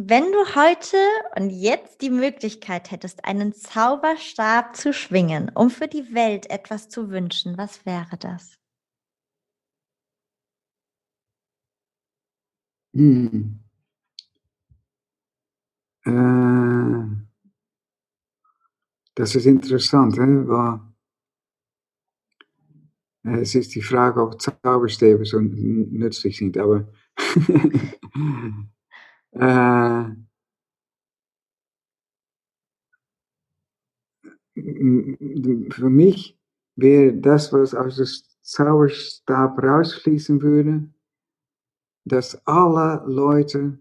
Wenn 0.00 0.30
du 0.30 0.54
heute 0.54 0.96
und 1.36 1.50
jetzt 1.50 2.02
die 2.02 2.10
Möglichkeit 2.10 2.92
hättest, 2.92 3.24
einen 3.24 3.52
Zauberstab 3.52 4.76
zu 4.76 4.92
schwingen, 4.92 5.50
um 5.54 5.70
für 5.70 5.88
die 5.88 6.14
Welt 6.14 6.48
etwas 6.50 6.88
zu 6.88 7.10
wünschen, 7.10 7.58
was 7.58 7.84
wäre 7.84 8.16
das? 8.16 8.56
Hm. 12.94 13.58
Äh, 16.04 17.28
das 19.16 19.34
ist 19.34 19.46
interessant? 19.46 20.16
Weil 20.16 20.80
es 23.24 23.54
ist 23.54 23.74
die 23.74 23.82
Frage, 23.82 24.22
ob 24.22 24.40
Zauberstäbe 24.40 25.24
so 25.24 25.40
nützlich 25.40 26.36
sind, 26.36 26.56
aber 26.56 26.88
äh, 29.32 30.04
für 35.70 35.90
mich 35.90 36.38
wäre 36.76 37.12
das, 37.12 37.52
was 37.52 37.74
aus 37.74 37.96
dem 37.96 38.06
Zauberstab 38.42 39.62
rausfließen 39.62 40.40
würde, 40.40 40.88
dass 42.04 42.40
alle 42.46 43.02
Leute 43.06 43.78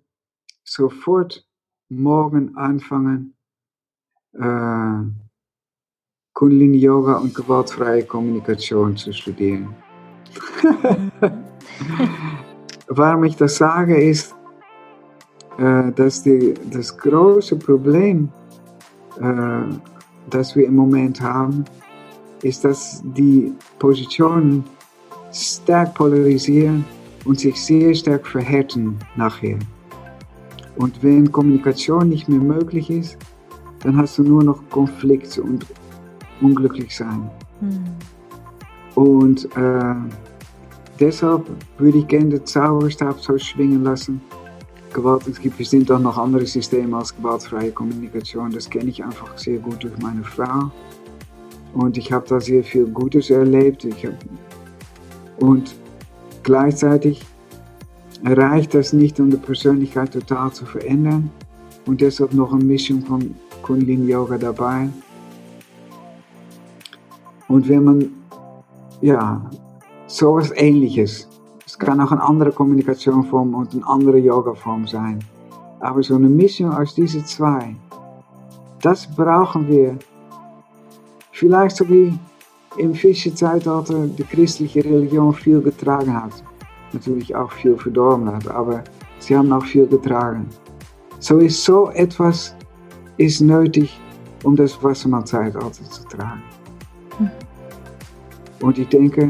sofort 0.63 1.47
morgen 1.89 2.56
anfangen, 2.58 3.36
äh, 4.34 5.04
Kundalini 6.34 6.78
Yoga 6.78 7.17
und 7.17 7.34
gewaltfreie 7.34 8.04
Kommunikation 8.04 8.97
zu 8.97 9.13
studieren. 9.13 9.73
Warum 12.88 13.23
ich 13.26 13.36
das 13.36 13.58
sage, 13.58 14.02
ist, 14.02 14.34
äh, 15.58 15.91
dass 15.91 16.23
die, 16.23 16.54
das 16.71 16.97
große 16.97 17.58
Problem, 17.58 18.30
äh, 19.19 19.62
das 20.30 20.56
wir 20.56 20.67
im 20.67 20.76
Moment 20.76 21.19
haben, 21.21 21.65
ist, 22.43 22.63
dass 22.63 23.02
die 23.04 23.54
Positionen 23.80 24.63
stark 25.34 25.93
polarisieren 25.95 26.86
und 27.26 27.39
sich 27.39 27.62
sehr 27.62 27.93
stark 27.93 28.26
verhärten 28.26 28.97
nachher. 29.15 29.58
Und 30.78 31.02
wenn 31.04 31.32
Kommunikation 31.32 32.10
nicht 32.10 32.30
mehr 32.30 32.39
möglich 32.39 32.89
ist, 32.89 33.17
dann 33.82 33.97
hast 33.97 34.17
du 34.17 34.23
nur 34.23 34.43
noch 34.43 34.62
Konflikte 34.69 35.41
und 35.41 35.65
unglücklich 36.41 36.95
sein. 36.95 37.30
Mhm. 37.62 37.84
Und 38.95 39.45
äh, 39.58 39.95
deshalb 40.99 41.49
würde 41.77 41.99
ich 41.99 42.07
gerne 42.07 42.29
den 42.29 42.45
Zauberstab 42.45 43.19
so 43.19 43.38
schwingen 43.38 43.83
lassen. 43.83 44.21
Gewalt, 44.93 45.27
es 45.27 45.39
gibt 45.39 45.57
bestimmt 45.57 45.91
auch 45.91 45.99
noch 45.99 46.17
andere 46.17 46.45
Systeme 46.45 46.97
als 46.97 47.15
gewaltfreie 47.15 47.71
Kommunikation. 47.71 48.51
Das 48.51 48.69
kenne 48.69 48.89
ich 48.89 49.03
einfach 49.03 49.38
sehr 49.38 49.57
gut 49.60 49.83
durch 49.83 49.97
meine 49.99 50.23
Frau. 50.23 50.71
Und 51.73 51.97
ich 51.97 52.12
habe 52.12 52.25
da 52.27 52.39
sehr 52.39 52.63
viel 52.63 52.86
Gutes 52.88 53.29
erlebt. 53.29 53.83
Ich 53.83 54.05
hab, 54.05 54.13
und 55.39 55.75
gleichzeitig 56.43 57.23
reicht 58.23 58.73
das 58.73 58.93
nicht, 58.93 59.19
um 59.19 59.29
die 59.29 59.38
Persönlichkeit 59.38 60.13
total 60.13 60.51
zu 60.51 60.65
verändern. 60.65 61.29
Und 61.86 62.01
deshalb 62.01 62.33
noch 62.33 62.53
eine 62.53 62.63
Mischung 62.63 63.01
von 63.01 63.36
Kundalini 63.62 64.12
Yoga 64.12 64.38
dabei. 64.38 64.89
Und 67.47 67.69
wenn 67.69 67.83
man, 67.83 68.12
ja, 69.01 69.49
sowas 70.08 70.52
ähnliches, 70.56 71.28
es 71.65 71.78
kann 71.78 72.00
auch 72.00 72.12
eine 72.12 72.24
andere 72.24 72.52
Kommunikationsform 72.52 73.54
und 73.54 73.74
eine 73.74 73.88
andere 73.88 74.17
Yoga-Form 74.17 74.88
sein, 74.88 75.20
aber 75.80 76.02
so 76.02 76.15
eine 76.15 76.30
Mischung 76.30 76.72
aus 76.72 76.96
diesen 76.96 77.26
zwei, 77.26 77.76
das 78.82 79.08
brauchen 79.08 79.67
wir. 79.67 79.98
Vielleicht 81.32 81.76
so 81.76 81.88
wie 81.89 82.17
im 82.78 82.93
Fischezeitalter 82.93 84.08
die 84.08 84.24
christliche 84.24 84.84
Religion 84.84 85.34
viel 85.34 85.62
getragen 85.62 86.13
hat. 86.13 86.43
Natürlich 86.93 87.36
auch 87.36 87.52
viel 87.52 87.76
verdorben 87.76 88.28
hat, 88.28 88.48
aber 88.48 88.84
sie 89.20 89.36
haben 89.36 89.52
auch 89.52 89.65
viel 89.65 89.88
getragen. 89.88 90.48
So 91.20 91.39
ist 91.39 91.63
so 91.63 91.89
etwas 91.91 92.56
ist 93.17 93.41
nötig, 93.41 94.00
um 94.43 94.56
das 94.56 94.82
Wassermann-Zeitalter 94.82 95.72
zu 95.72 96.04
tragen. 96.08 96.43
Und 98.62 98.77
ich 98.77 98.88
denke, 98.88 99.29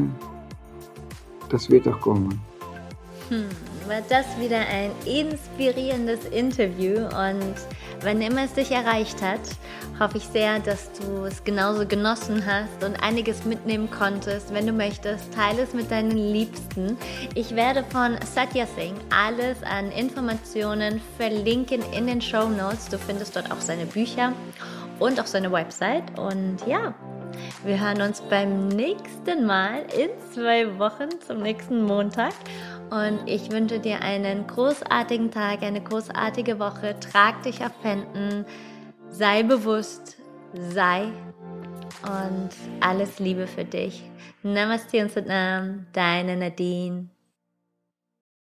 das 1.49 1.69
wird 1.69 1.87
auch 1.87 1.99
kommen. 1.99 2.39
Hm, 3.29 3.49
war 3.87 4.01
das 4.09 4.25
wieder 4.39 4.59
ein 4.59 4.91
inspirierendes 5.05 6.25
Interview 6.25 7.05
und 7.07 7.55
wenn 8.01 8.21
immer 8.21 8.43
es 8.43 8.53
dich 8.53 8.71
erreicht 8.71 9.21
hat, 9.21 9.39
hoffe 9.99 10.17
ich 10.17 10.23
sehr, 10.25 10.59
dass 10.59 10.91
du 10.93 11.25
es 11.25 11.43
genauso 11.43 11.85
genossen 11.85 12.45
hast 12.45 12.83
und 12.83 12.95
einiges 13.03 13.43
mitnehmen 13.43 13.89
konntest. 13.89 14.53
Wenn 14.53 14.67
du 14.67 14.71
möchtest, 14.71 15.33
teile 15.33 15.63
es 15.63 15.73
mit 15.73 15.89
deinen 15.89 16.11
Liebsten. 16.11 16.95
Ich 17.33 17.55
werde 17.55 17.83
von 17.89 18.17
Satya 18.33 18.65
Singh 18.65 18.99
alles 19.09 19.61
an 19.63 19.91
Informationen 19.91 21.01
verlinken 21.17 21.81
in 21.91 22.07
den 22.07 22.21
Show 22.21 22.47
Notes. 22.49 22.87
Du 22.89 22.97
findest 22.97 23.35
dort 23.35 23.51
auch 23.51 23.61
seine 23.61 23.85
Bücher 23.85 24.33
und 24.99 25.19
auch 25.19 25.27
seine 25.27 25.51
Website. 25.51 26.17
Und 26.19 26.57
ja, 26.67 26.93
wir 27.63 27.79
hören 27.79 28.01
uns 28.01 28.21
beim 28.21 28.67
nächsten 28.67 29.45
Mal 29.45 29.85
in 29.97 30.09
zwei 30.33 30.77
Wochen 30.79 31.09
zum 31.25 31.41
nächsten 31.41 31.83
Montag. 31.83 32.33
Und 32.89 33.19
ich 33.25 33.51
wünsche 33.51 33.79
dir 33.79 34.01
einen 34.01 34.47
großartigen 34.47 35.31
Tag, 35.31 35.61
eine 35.63 35.81
großartige 35.81 36.59
Woche. 36.59 36.95
Trag 36.99 37.43
dich 37.43 37.61
auf 37.61 37.73
Händen, 37.83 38.45
sei 39.09 39.43
bewusst, 39.43 40.17
sei 40.53 41.11
und 42.03 42.49
alles 42.79 43.19
Liebe 43.19 43.47
für 43.47 43.65
dich. 43.65 44.03
Namaste 44.43 45.01
und 45.01 45.11
Satnam, 45.11 45.87
deine 45.93 46.37
Nadine. 46.37 47.09